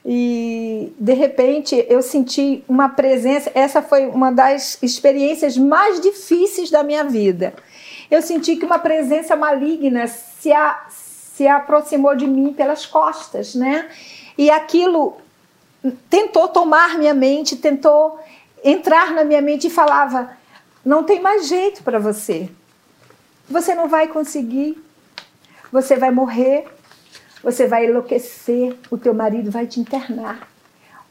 [0.05, 3.51] e de repente eu senti uma presença.
[3.53, 7.53] Essa foi uma das experiências mais difíceis da minha vida.
[8.09, 13.87] Eu senti que uma presença maligna se, a, se aproximou de mim pelas costas, né?
[14.37, 15.17] E aquilo
[16.09, 18.19] tentou tomar minha mente, tentou
[18.63, 20.31] entrar na minha mente e falava:
[20.85, 22.49] não tem mais jeito para você.
[23.49, 24.83] Você não vai conseguir.
[25.71, 26.65] Você vai morrer
[27.43, 30.47] você vai enlouquecer, o teu marido vai te internar.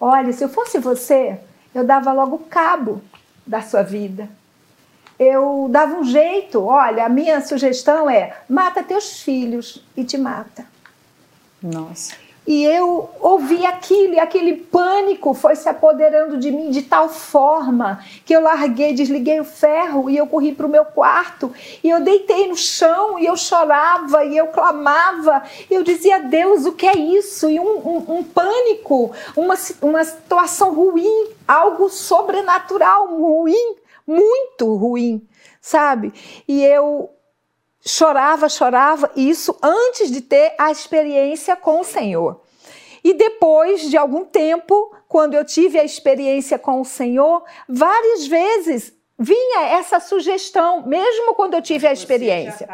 [0.00, 1.40] Olha, se eu fosse você,
[1.74, 3.02] eu dava logo cabo
[3.46, 4.28] da sua vida.
[5.18, 10.64] Eu dava um jeito, olha, a minha sugestão é: mata teus filhos e te mata.
[11.62, 12.14] Nossa.
[12.48, 18.02] E eu ouvi aquilo, e aquele pânico foi se apoderando de mim de tal forma
[18.24, 21.52] que eu larguei, desliguei o ferro e eu corri para o meu quarto.
[21.84, 25.42] E eu deitei no chão e eu chorava e eu clamava.
[25.70, 27.50] E eu dizia, Deus, o que é isso?
[27.50, 35.20] E um, um, um pânico, uma, uma situação ruim, algo sobrenatural, ruim, muito ruim,
[35.60, 36.14] sabe?
[36.48, 37.10] E eu
[37.88, 42.42] chorava, chorava, e isso antes de ter a experiência com o Senhor.
[43.02, 48.92] E depois de algum tempo, quando eu tive a experiência com o Senhor, várias vezes
[49.18, 52.68] vinha essa sugestão, mesmo quando eu tive a experiência.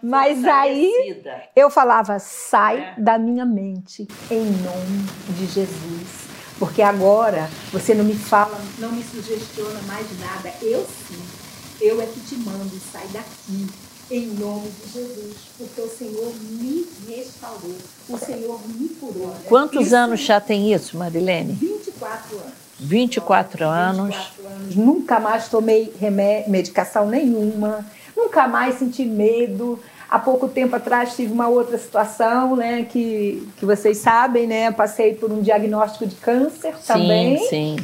[0.00, 1.20] Mas aí
[1.56, 3.00] eu falava: sai é.
[3.00, 6.30] da minha mente, em nome de Jesus.
[6.60, 10.52] Porque agora você não me fala, não me sugestiona mais nada.
[10.62, 11.20] Eu sim.
[11.80, 13.66] Eu é que te mando, sai daqui
[14.10, 17.76] em nome de Jesus, porque o Senhor me restaurou,
[18.08, 19.32] o Senhor me curou.
[19.46, 21.52] Quantos isso, anos já tem isso, Marilene?
[21.52, 22.52] 24 anos.
[22.80, 24.16] 24 anos.
[24.16, 24.76] 24 anos.
[24.76, 25.92] Nunca mais tomei
[26.48, 29.78] medicação nenhuma, nunca mais senti medo.
[30.08, 35.14] Há pouco tempo atrás tive uma outra situação, né, que, que vocês sabem, né, passei
[35.14, 37.38] por um diagnóstico de câncer sim, também.
[37.38, 37.76] Sim, sim.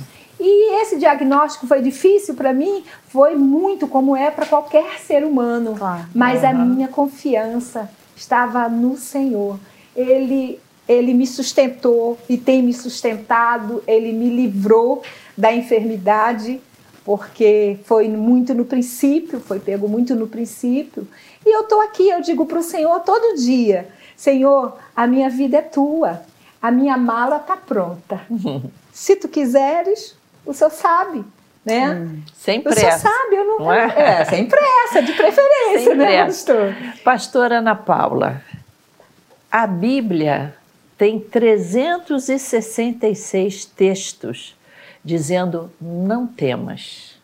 [0.48, 5.74] E esse diagnóstico foi difícil para mim, foi muito como é para qualquer ser humano.
[5.76, 6.06] Claro.
[6.14, 6.48] Mas uhum.
[6.48, 9.58] a minha confiança estava no Senhor.
[9.96, 15.02] Ele ele me sustentou e tem me sustentado, ele me livrou
[15.36, 16.60] da enfermidade,
[17.04, 21.08] porque foi muito no princípio, foi pego muito no princípio.
[21.44, 25.56] E eu estou aqui, eu digo para o Senhor todo dia: Senhor, a minha vida
[25.56, 26.22] é tua,
[26.62, 28.20] a minha mala está pronta.
[28.92, 30.15] Se tu quiseres,
[30.46, 31.24] o senhor sabe,
[31.64, 31.90] né?
[31.90, 32.78] Hum, sem pressa.
[32.78, 33.86] O senhor sabe, eu não, não é?
[34.20, 34.24] é?
[34.24, 36.54] sem pressa, de preferência, sem né, pressa.
[36.54, 36.74] pastor?
[37.02, 38.40] Pastora Ana Paula,
[39.50, 40.54] a Bíblia
[40.96, 44.56] tem 366 textos
[45.04, 47.14] dizendo não temas.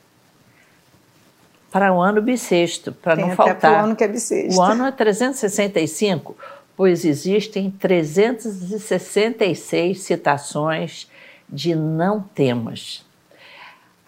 [1.71, 3.57] Para o ano bissexto, para não faltar.
[3.57, 4.61] Para o ano que é bissexto.
[4.61, 6.37] O ano é 365,
[6.77, 11.11] pois existem 366 citações
[11.49, 13.05] de não temas.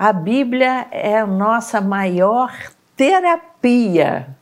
[0.04, 2.52] A Bíblia é a nossa maior
[2.94, 4.36] terapia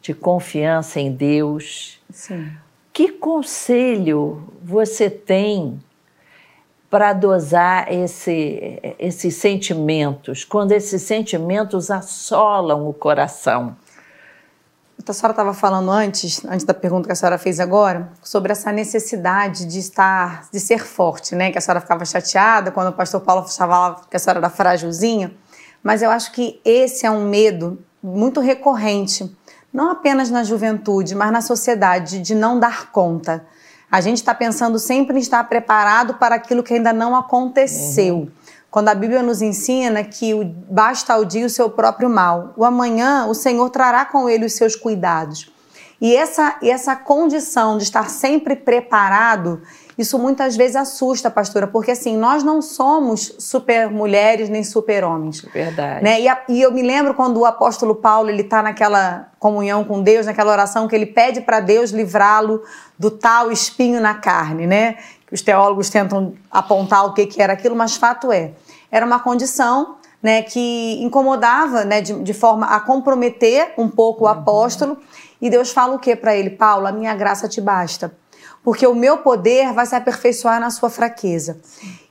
[0.00, 2.00] de confiança em Deus.
[2.10, 2.50] Sim.
[2.90, 5.78] Que conselho você tem
[6.88, 13.76] para dosar esse, esses sentimentos, quando esses sentimentos assolam o coração?
[15.06, 18.72] A senhora estava falando antes, antes da pergunta que a senhora fez agora, sobre essa
[18.72, 21.50] necessidade de estar, de ser forte, né?
[21.52, 25.34] Que a senhora ficava chateada quando o pastor Paulo falava que a senhora era frágilzinha.
[25.82, 29.34] Mas eu acho que esse é um medo muito recorrente,
[29.72, 33.44] não apenas na juventude, mas na sociedade, de não dar conta.
[33.90, 38.16] A gente está pensando sempre em estar preparado para aquilo que ainda não aconteceu.
[38.16, 38.30] Uhum.
[38.74, 40.34] Quando a Bíblia nos ensina que
[40.68, 44.54] basta ao dia o seu próprio mal, o amanhã o Senhor trará com ele os
[44.54, 45.48] seus cuidados.
[46.00, 49.62] E essa, essa condição de estar sempre preparado,
[49.96, 55.42] isso muitas vezes assusta, pastora, porque assim, nós não somos super mulheres nem super homens.
[55.54, 56.02] Verdade.
[56.02, 56.22] Né?
[56.22, 60.02] E, a, e eu me lembro quando o apóstolo Paulo ele está naquela comunhão com
[60.02, 62.60] Deus, naquela oração que ele pede para Deus livrá-lo
[62.98, 64.96] do tal espinho na carne, né?
[65.28, 68.50] Que os teólogos tentam apontar o que, que era aquilo, mas fato é
[68.94, 74.26] era uma condição né, que incomodava né, de, de, forma a comprometer um pouco o
[74.26, 74.32] uhum.
[74.32, 74.98] apóstolo.
[75.42, 76.50] E Deus fala o que para ele?
[76.50, 78.16] Paulo, a minha graça te basta.
[78.62, 81.60] Porque o meu poder vai se aperfeiçoar na sua fraqueza.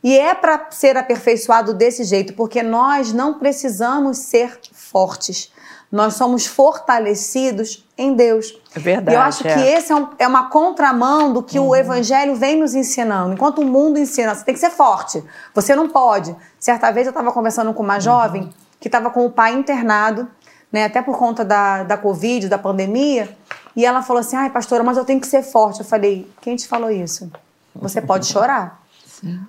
[0.04, 5.54] E é para ser aperfeiçoado desse jeito, porque nós não precisamos ser fortes
[5.94, 8.54] nós somos fortalecidos em Deus.
[8.76, 9.16] É verdade.
[9.16, 9.54] E eu acho é.
[9.54, 11.70] que esse é, um, é, uma contramão do que uhum.
[11.70, 13.34] o Evangelho vem nos ensinando.
[13.34, 16.36] Enquanto o mundo ensina, você tem que ser forte, você não pode.
[16.60, 18.50] Certa vez eu estava conversando com uma jovem uhum.
[18.80, 20.28] que estava com o pai internado,
[20.72, 23.30] né, até por conta da, da Covid, da pandemia,
[23.76, 25.80] e ela falou assim: ai, pastora, mas eu tenho que ser forte.
[25.80, 27.32] Eu falei: quem te falou isso?
[27.76, 28.82] Você pode chorar.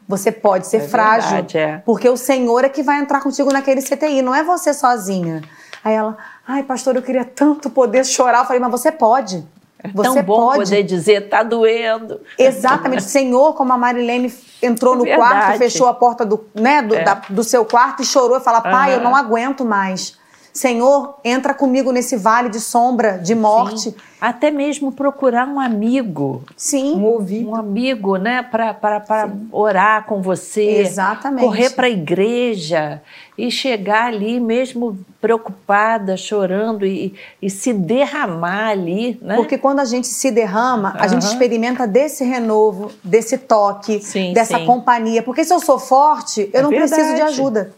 [0.07, 1.83] Você pode ser é frágil, verdade, é.
[1.85, 5.43] porque o Senhor é que vai entrar contigo naquele CTI, não é você sozinha.
[5.83, 8.41] Aí ela, ai, pastor, eu queria tanto poder chorar.
[8.41, 9.47] Eu falei, mas você pode.
[9.79, 10.65] É você tão bom pode.
[10.65, 12.21] poder dizer, tá doendo.
[12.39, 13.03] Exatamente.
[13.03, 15.31] Senhor, como a Marilene entrou no Verdade.
[15.31, 17.05] quarto, fechou a porta do, né, do, é.
[17.05, 18.97] da, do seu quarto e chorou e fala, pai, uhum.
[18.97, 20.17] eu não aguento mais.
[20.55, 23.91] Senhor, entra comigo nesse vale de sombra, de morte.
[23.91, 23.95] Sim.
[24.21, 26.45] Até mesmo procurar um amigo.
[26.57, 26.95] Sim.
[26.95, 27.51] Um ouvido.
[27.51, 28.41] Um amigo, né?
[28.41, 30.77] Para orar com você.
[30.79, 31.45] Exatamente.
[31.45, 33.03] Correr para a igreja
[33.37, 37.13] e chegar ali mesmo preocupada, chorando e,
[37.43, 39.35] e, se derramar ali, né?
[39.35, 41.03] Porque quando a gente se derrama, uhum.
[41.03, 44.67] a gente experimenta desse renovo, desse toque, sim, dessa sim.
[44.67, 45.21] companhia.
[45.21, 46.93] Porque se eu sou forte, eu é não verdade.
[46.93, 47.75] preciso de ajuda.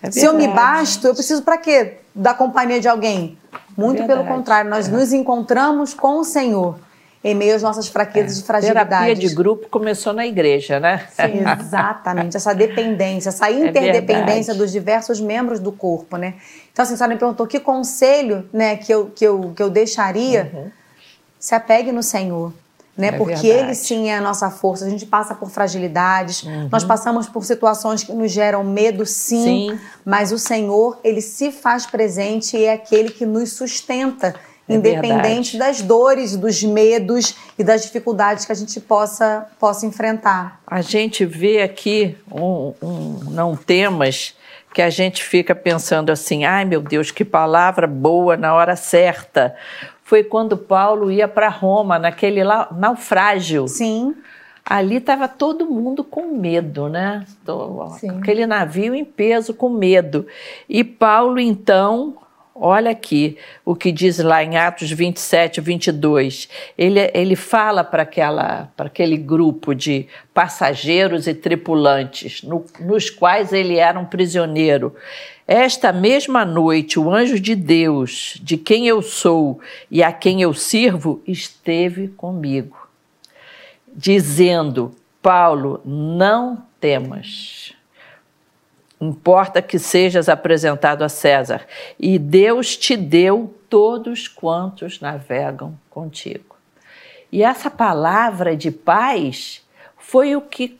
[0.00, 1.99] É se eu me basto, eu preciso para quê?
[2.14, 3.38] Da companhia de alguém?
[3.76, 4.90] Muito é pelo contrário, nós é.
[4.90, 6.78] nos encontramos com o Senhor
[7.22, 8.40] em meio às nossas fraquezas é.
[8.40, 8.88] e fragilidades.
[8.88, 11.06] Terapia de grupo começou na igreja, né?
[11.10, 12.36] Sim, exatamente.
[12.36, 16.34] essa dependência, essa é interdependência dos diversos membros do corpo, né?
[16.72, 19.68] Então, assim, a senhora me perguntou que conselho né, que, eu, que, eu, que eu
[19.68, 20.50] deixaria.
[20.52, 20.70] Uhum.
[21.38, 22.52] Se apegue no Senhor.
[22.96, 23.08] Né?
[23.08, 23.48] É Porque verdade.
[23.48, 24.84] ele sim é a nossa força.
[24.84, 26.68] A gente passa por fragilidades, uhum.
[26.70, 31.50] nós passamos por situações que nos geram medo, sim, sim, mas o Senhor, ele se
[31.50, 34.34] faz presente e é aquele que nos sustenta.
[34.68, 35.58] É independente verdade.
[35.58, 40.60] das dores, dos medos e das dificuldades que a gente possa, possa enfrentar.
[40.64, 44.36] A gente vê aqui um, um não temas
[44.72, 49.56] que a gente fica pensando assim: ai meu Deus, que palavra boa na hora certa
[50.10, 53.68] foi quando Paulo ia para Roma, naquele lá, naufrágio.
[53.68, 54.12] Sim.
[54.66, 57.24] Ali estava todo mundo com medo, né?
[58.18, 60.26] Aquele navio em peso, com medo.
[60.68, 62.16] E Paulo, então,
[62.60, 66.48] olha aqui o que diz lá em Atos 27, 22.
[66.76, 68.06] Ele, ele fala para
[68.78, 74.94] aquele grupo de passageiros e tripulantes, no, nos quais ele era um prisioneiro.
[75.48, 79.58] Esta mesma noite, o anjo de Deus, de quem eu sou
[79.90, 82.88] e a quem eu sirvo, esteve comigo,
[83.92, 87.74] dizendo: Paulo, não temas.
[89.00, 91.66] Importa que sejas apresentado a César,
[91.98, 96.56] e Deus te deu todos quantos navegam contigo.
[97.32, 99.64] E essa palavra de paz
[99.96, 100.78] foi o que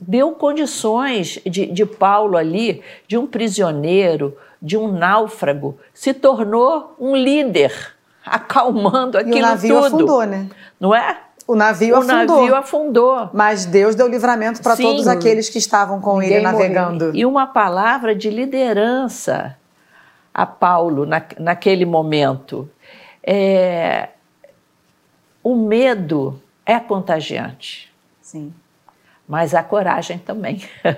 [0.00, 7.16] deu condições de, de Paulo ali, de um prisioneiro, de um náufrago, se tornou um
[7.16, 9.36] líder, acalmando aquilo tudo.
[9.36, 9.86] E o navio tudo.
[9.86, 10.48] afundou, né?
[10.78, 11.18] Não é?
[11.48, 12.36] O navio o afundou.
[12.36, 13.30] O navio afundou.
[13.32, 17.06] Mas Deus deu livramento para todos aqueles que estavam com ele navegando.
[17.06, 17.20] Morreu.
[17.20, 19.56] E uma palavra de liderança
[20.32, 22.70] a Paulo na, naquele momento.
[23.26, 24.10] É,
[25.42, 27.92] o medo é contagiante.
[28.20, 28.52] Sim
[29.28, 30.62] mas a coragem também.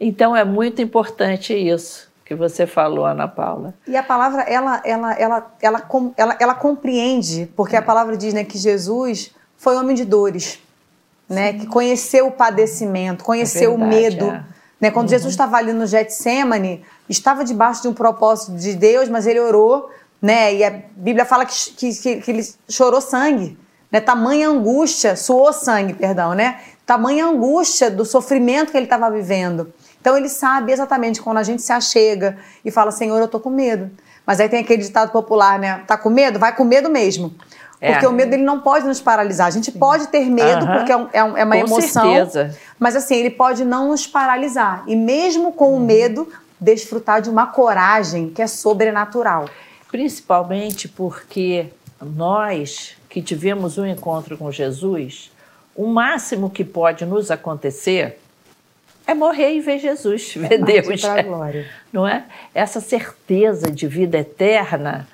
[0.00, 3.74] então é muito importante isso que você falou, Ana Paula.
[3.86, 8.44] E a palavra ela ela ela ela, ela, ela compreende, porque a palavra diz né,
[8.44, 10.58] que Jesus foi homem de dores,
[11.28, 14.24] né, que conheceu o padecimento, conheceu é verdade, o medo.
[14.26, 14.44] É.
[14.80, 14.90] Né?
[14.90, 15.10] Quando uhum.
[15.10, 19.90] Jesus estava ali no Getsemane, estava debaixo de um propósito de Deus, mas ele orou,
[20.20, 20.54] né?
[20.54, 23.56] E a Bíblia fala que, que, que ele chorou sangue
[23.94, 24.00] né?
[24.00, 26.60] Tamanha angústia, suou sangue, perdão, né?
[26.84, 29.72] Tamanha angústia do sofrimento que ele estava vivendo.
[30.04, 33.48] Então ele sabe exatamente quando a gente se achega e fala, Senhor, eu tô com
[33.48, 33.90] medo.
[34.26, 35.82] Mas aí tem aquele ditado popular, né?
[35.86, 36.38] Tá com medo?
[36.38, 37.34] Vai com medo mesmo.
[37.80, 37.92] É.
[37.92, 39.46] Porque o medo ele não pode nos paralisar.
[39.46, 39.78] A gente Sim.
[39.78, 42.12] pode ter medo, porque é, um, é, é uma com emoção.
[42.12, 42.54] Certeza.
[42.78, 44.84] Mas assim, ele pode não nos paralisar.
[44.86, 46.30] E mesmo com o medo,
[46.60, 49.46] desfrutar de uma coragem que é sobrenatural.
[49.90, 51.68] Principalmente porque
[52.02, 55.32] nós que tivemos um encontro com Jesus,
[55.74, 58.18] o máximo que pode nos acontecer
[59.06, 61.02] é morrer e ver Jesus, ver é Deus.
[61.24, 61.68] glória.
[61.92, 62.24] Não é?
[62.54, 65.06] Essa certeza de vida eterna,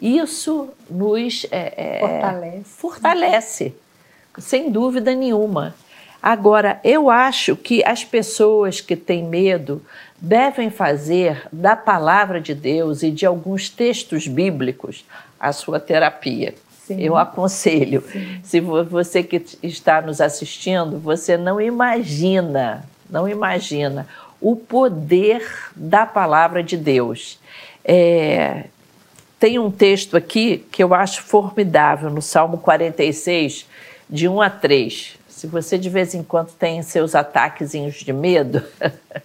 [0.00, 2.64] isso nos é, é, fortalece.
[2.64, 3.74] fortalece,
[4.38, 5.74] sem dúvida nenhuma.
[6.22, 9.82] Agora, eu acho que as pessoas que têm medo
[10.16, 15.04] devem fazer da palavra de Deus e de alguns textos bíblicos
[15.38, 16.54] a sua terapia.
[16.86, 17.00] Sim.
[17.00, 18.02] Eu aconselho.
[18.10, 18.40] Sim.
[18.42, 22.84] Se você que está nos assistindo, você não imagina,
[23.14, 24.08] não imagina
[24.40, 27.38] o poder da palavra de Deus.
[27.84, 28.64] É,
[29.38, 33.68] tem um texto aqui que eu acho formidável, no Salmo 46,
[34.10, 35.16] de 1 a 3.
[35.28, 38.60] Se você de vez em quando tem seus ataquezinhos de medo,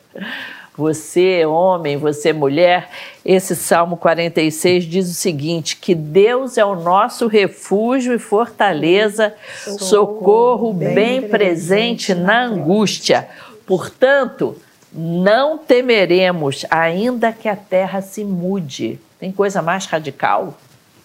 [0.78, 2.90] você homem, você mulher,
[3.26, 9.34] esse Salmo 46 diz o seguinte: que Deus é o nosso refúgio e fortaleza,
[9.64, 13.28] socorro, socorro bem, bem presente na angústia.
[13.70, 14.58] Portanto,
[14.92, 19.00] não temeremos, ainda que a terra se mude.
[19.20, 20.58] Tem coisa mais radical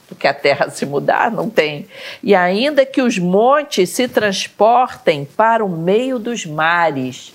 [0.09, 1.31] do que a terra se mudar?
[1.31, 1.87] Não tem.
[2.23, 7.35] E ainda que os montes se transportem para o meio dos mares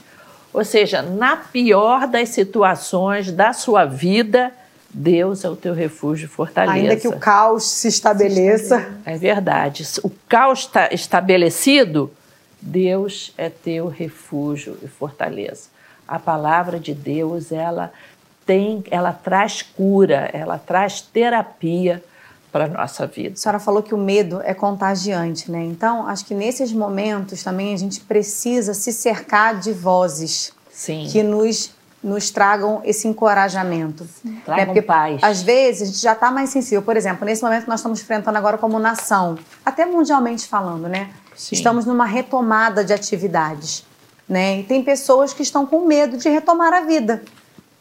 [0.54, 4.52] ou seja, na pior das situações da sua vida,
[4.90, 6.74] Deus é o teu refúgio e fortaleza.
[6.74, 8.88] Ainda que o caos se estabeleça.
[9.06, 9.86] É verdade.
[10.04, 12.12] O caos está estabelecido,
[12.62, 15.70] Deus é teu refúgio e fortaleza.
[16.08, 17.92] A palavra de Deus, ela
[18.46, 22.04] tem, ela traz cura, ela traz terapia
[22.52, 23.34] para a nossa vida.
[23.34, 25.64] A senhora falou que o medo é contagiante, né?
[25.64, 31.08] Então, acho que nesses momentos também a gente precisa se cercar de vozes Sim.
[31.12, 34.06] que nos nos tragam esse encorajamento.
[34.06, 34.42] Sim.
[34.46, 34.66] Tragam né?
[34.68, 35.22] Porque, paz.
[35.22, 36.82] Às vezes a gente já está mais sensível.
[36.82, 41.10] Por exemplo, nesse momento que nós estamos enfrentando agora como nação, até mundialmente falando, né?
[41.40, 41.56] Sim.
[41.56, 43.86] Estamos numa retomada de atividades.
[44.28, 44.60] Né?
[44.60, 47.24] E tem pessoas que estão com medo de retomar a vida.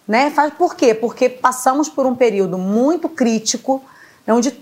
[0.06, 0.30] Né?
[0.30, 0.94] Faz por quê?
[0.94, 3.82] Porque passamos por um período muito crítico
[4.26, 4.56] onde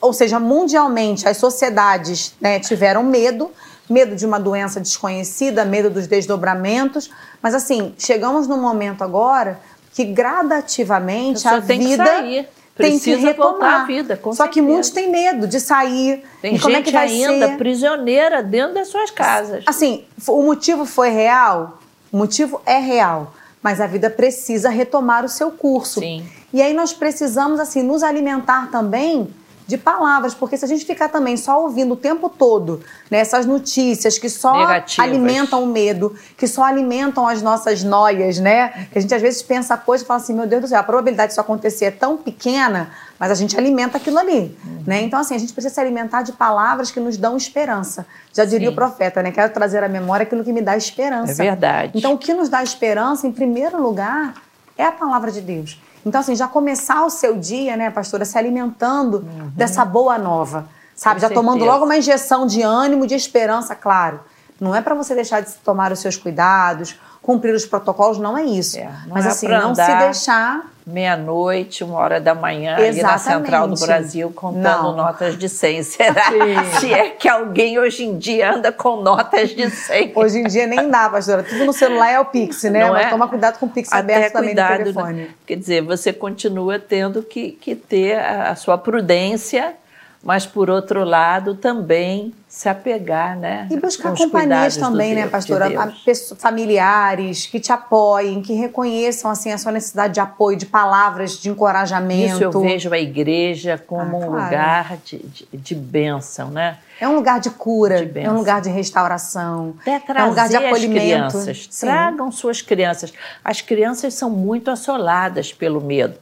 [0.00, 3.50] ou seja, mundialmente as sociedades né, tiveram medo,
[3.90, 7.10] medo de uma doença desconhecida, medo dos desdobramentos,
[7.42, 9.58] mas assim, chegamos num momento agora
[9.92, 12.48] que gradativamente a, tem vida
[12.78, 12.90] que sair.
[12.90, 13.50] tem Precisa que retomar.
[13.52, 14.72] voltar à vida, com Só que certeza.
[14.72, 16.24] muitos têm medo de sair.
[16.40, 17.56] Tem e como gente é que vai ainda ser?
[17.58, 19.64] prisioneira dentro das suas casas.
[19.66, 21.78] Assim, o motivo foi real?
[22.10, 23.34] O motivo é real.
[23.62, 26.00] Mas a vida precisa retomar o seu curso.
[26.00, 26.24] Sim.
[26.52, 29.28] E aí nós precisamos, assim, nos alimentar também
[29.68, 33.44] de palavras, porque se a gente ficar também só ouvindo o tempo todo né, essas
[33.44, 34.98] notícias que só Negativas.
[35.06, 38.88] alimentam o medo, que só alimentam as nossas noias, né?
[38.90, 40.82] Que a gente às vezes pensa coisa e fala assim, meu Deus do céu, a
[40.82, 42.88] probabilidade disso acontecer é tão pequena,
[43.18, 44.84] mas a gente alimenta aquilo ali, Uhum.
[44.86, 45.02] né?
[45.02, 48.06] Então, assim, a gente precisa se alimentar de palavras que nos dão esperança.
[48.32, 48.72] Já diria Sim.
[48.72, 49.30] o profeta, né?
[49.30, 51.42] Quero trazer à memória aquilo que me dá esperança.
[51.42, 51.92] É verdade.
[51.94, 54.32] Então, o que nos dá esperança, em primeiro lugar,
[54.78, 55.78] é a palavra de Deus.
[56.08, 59.20] Então, assim, já começar o seu dia, né, pastora, se alimentando
[59.54, 61.20] dessa boa nova, sabe?
[61.20, 61.20] Uhum.
[61.20, 61.72] Com já tomando certeza.
[61.72, 64.20] logo uma injeção de ânimo, de esperança, claro.
[64.60, 66.96] Não é para você deixar de tomar os seus cuidados,
[67.28, 68.78] cumprir os protocolos, não é isso.
[68.78, 70.64] É, não Mas, é assim, não se deixar.
[70.86, 73.22] Meia-noite, uma hora da manhã, ali na Exatamente.
[73.22, 74.96] Central do Brasil, contando Não.
[74.96, 75.82] notas de 100.
[75.82, 76.22] Será?
[76.80, 80.12] Se é que alguém hoje em dia anda com notas de 100.
[80.14, 81.42] Hoje em dia nem dá, pastora.
[81.42, 82.80] Tudo no celular é o Pix, né?
[82.80, 83.10] Não Mas é?
[83.10, 85.12] toma cuidado com o Pix Até aberto também cuidado, no telefone.
[85.12, 85.28] né?
[85.46, 89.74] Quer dizer, você continua tendo que, que ter a, a sua prudência,
[90.22, 93.68] mas por outro lado também se apegar, né?
[93.70, 95.68] E buscar companhias também, né, Deus- pastora?
[95.68, 101.38] de Familiares que te apoiem, que reconheçam assim a sua necessidade de apoio, de palavras
[101.38, 102.34] de encorajamento.
[102.34, 104.44] Isso eu vejo a igreja como Ah, um claro.
[104.44, 106.78] lugar de, de, de bênção, né?
[107.00, 110.56] É um lugar de cura, De é um lugar de restauração, é um lugar de
[110.56, 111.00] as acolhimento.
[111.00, 111.68] crianças.
[111.70, 111.86] Sim.
[111.86, 113.12] Tragam suas crianças.
[113.44, 116.18] As crianças são muito assoladas pelo medo,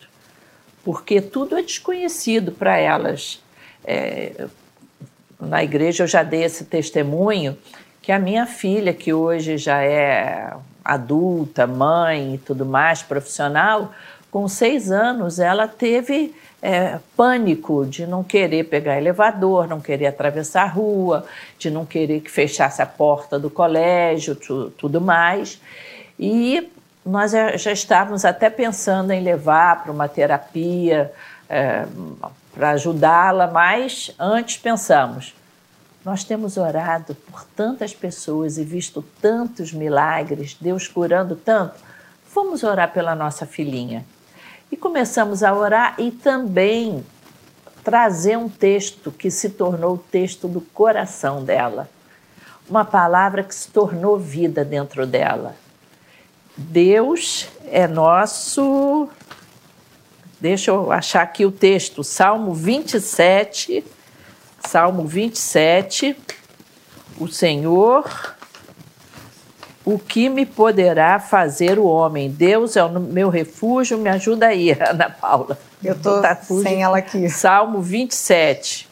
[0.84, 3.40] porque tudo é desconhecido para elas.
[3.86, 4.46] É,
[5.40, 7.56] na igreja eu já dei esse testemunho
[8.02, 10.52] que a minha filha, que hoje já é
[10.84, 13.92] adulta, mãe e tudo mais, profissional,
[14.30, 20.62] com seis anos ela teve é, pânico de não querer pegar elevador, não querer atravessar
[20.64, 21.26] a rua,
[21.58, 25.60] de não querer que fechasse a porta do colégio, tu- tudo mais.
[26.18, 26.68] E
[27.04, 31.12] nós já estávamos até pensando em levar para uma terapia
[32.56, 35.34] para ajudá-la, mas antes pensamos,
[36.02, 41.74] nós temos orado por tantas pessoas e visto tantos milagres, Deus curando tanto.
[42.34, 44.06] Vamos orar pela nossa filhinha.
[44.72, 47.04] E começamos a orar e também
[47.84, 51.90] trazer um texto que se tornou o texto do coração dela.
[52.70, 55.54] Uma palavra que se tornou vida dentro dela.
[56.56, 59.10] Deus é nosso.
[60.40, 63.82] Deixa eu achar aqui o texto, Salmo 27.
[64.60, 66.16] Salmo 27.
[67.18, 68.36] O Senhor,
[69.84, 72.30] o que me poderá fazer o homem?
[72.30, 75.58] Deus é o meu refúgio, me ajuda aí, Ana Paula.
[75.82, 77.28] Eu tô Tá sem ela aqui.
[77.30, 78.88] Salmo 27.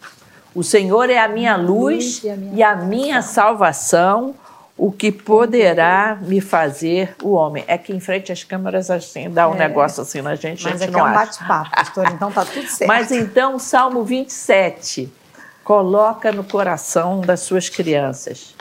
[0.54, 2.22] O Senhor é a minha luz
[2.54, 4.34] e a minha salvação,
[4.76, 7.64] o que poderá me fazer o homem.
[7.68, 10.80] É que em frente às câmeras assim, dá um negócio assim na gente, a Mas
[10.80, 11.26] gente aqui é não um acha.
[11.26, 12.88] bate-papo, pastora, então tá tudo certo.
[12.88, 15.12] Mas então, Salmo 27,
[15.62, 18.54] coloca no coração das suas crianças.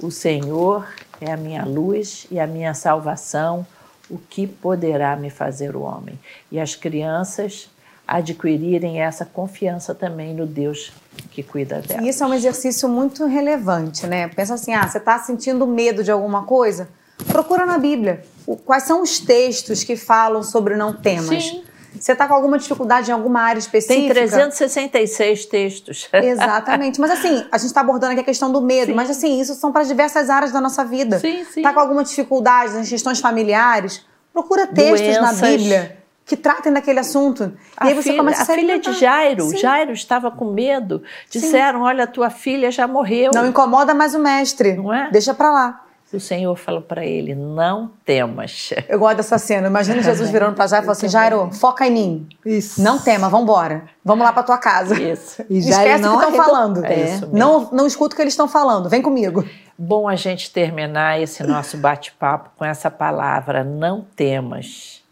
[0.00, 0.86] O Senhor
[1.20, 3.66] é a minha luz e a minha salvação,
[4.08, 6.18] o que poderá me fazer o homem?
[6.52, 7.68] E as crianças
[8.06, 10.92] adquirirem essa confiança também no Deus
[11.30, 12.06] que cuida delas.
[12.06, 14.28] Isso é um exercício muito relevante, né?
[14.28, 16.88] Pensa assim, ah, você está sentindo medo de alguma coisa?
[17.26, 18.22] Procura na Bíblia.
[18.64, 21.44] Quais são os textos que falam sobre não temas?
[21.44, 21.64] Sim.
[21.98, 24.14] Você está com alguma dificuldade em alguma área específica?
[24.14, 26.08] Tem 366 textos.
[26.12, 27.00] Exatamente.
[27.00, 28.94] Mas assim, a gente está abordando aqui a questão do medo, Sim.
[28.94, 31.18] mas assim, isso são para diversas áreas da nossa vida.
[31.18, 31.62] Sim, sim.
[31.62, 34.04] Tá com alguma dificuldade nas questões familiares?
[34.30, 35.48] Procura textos na Doenças.
[35.48, 37.52] Bíblia que tratem daquele assunto.
[37.76, 39.56] A e aí você filha, começa a a filha de Jairo, Sim.
[39.58, 41.02] Jairo estava com medo.
[41.30, 43.30] Disseram: Olha, tua filha já morreu.
[43.32, 44.74] Não incomoda mais o mestre.
[44.74, 45.08] Não é?
[45.10, 45.82] Deixa pra lá.
[46.12, 48.70] O Senhor falou para ele: Não temas.
[48.88, 49.68] Eu gosto dessa cena.
[49.68, 52.28] Imagina Jesus virando pra Jairo e falando assim: Jairo, foca em mim.
[52.44, 52.82] Isso.
[52.82, 53.84] Não tema, vambora.
[54.04, 55.00] Vamos lá pra tua casa.
[55.00, 55.44] Isso.
[55.50, 56.84] E Esquece o que não estão falando.
[56.84, 57.38] É isso mesmo.
[57.38, 58.88] não, não escuta o que eles estão falando.
[58.88, 59.44] Vem comigo.
[59.78, 65.05] Bom a gente terminar esse nosso bate-papo com essa palavra: Não temas.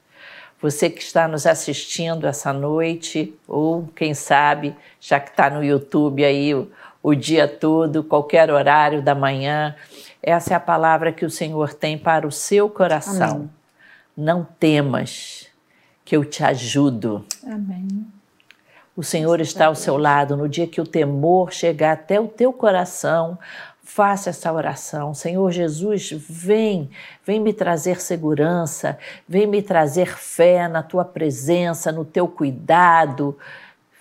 [0.65, 6.25] Você que está nos assistindo essa noite, ou quem sabe, já que está no YouTube
[6.25, 6.71] aí o,
[7.03, 9.77] o dia todo, qualquer horário da manhã,
[10.23, 13.35] essa é a palavra que o Senhor tem para o seu coração.
[13.35, 13.51] Amém.
[14.17, 15.49] Não temas,
[16.03, 17.27] que eu te ajudo.
[17.47, 18.07] Amém.
[18.97, 22.55] O Senhor está ao seu lado no dia que o temor chegar até o teu
[22.55, 23.39] coração.
[23.85, 25.12] Faça essa oração.
[25.12, 26.91] Senhor Jesus, vem,
[27.24, 33.39] vem me trazer segurança, vem me trazer fé na tua presença, no teu cuidado.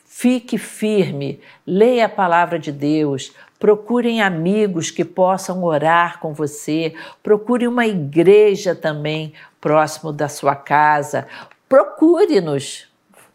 [0.06, 7.68] Fique firme, leia a palavra de Deus, procurem amigos que possam orar com você, procure
[7.68, 11.28] uma igreja também próximo da sua casa.
[11.68, 12.88] Procure-nos,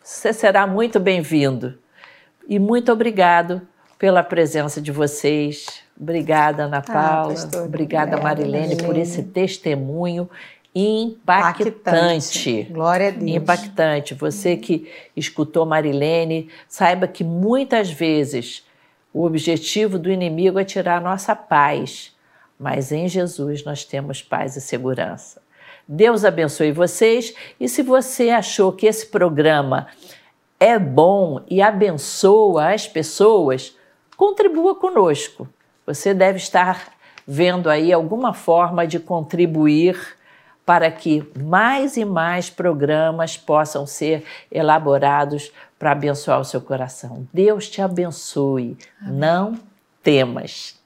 [0.02, 1.78] você será muito bem-vindo.
[2.48, 3.60] E muito obrigado
[3.98, 5.86] pela presença de vocês.
[6.00, 7.34] Obrigada, Ana ah, Paula.
[7.54, 10.28] Ah, Obrigada, Marilene, Marilene, por esse testemunho
[10.74, 11.68] impactante.
[11.68, 12.62] impactante.
[12.70, 13.30] Glória a Deus.
[13.30, 14.14] Impactante.
[14.14, 18.64] Você que escutou Marilene, saiba que muitas vezes
[19.12, 22.14] o objetivo do inimigo é tirar a nossa paz,
[22.58, 25.42] mas em Jesus nós temos paz e segurança.
[25.86, 29.88] Deus abençoe vocês e se você achou que esse programa
[30.60, 33.76] é bom e abençoa as pessoas,
[34.16, 35.48] contribua conosco.
[35.88, 36.92] Você deve estar
[37.26, 39.98] vendo aí alguma forma de contribuir
[40.66, 44.22] para que mais e mais programas possam ser
[44.52, 47.26] elaborados para abençoar o seu coração.
[47.32, 48.76] Deus te abençoe.
[49.00, 49.18] Amém.
[49.18, 49.58] Não
[50.02, 50.78] temas.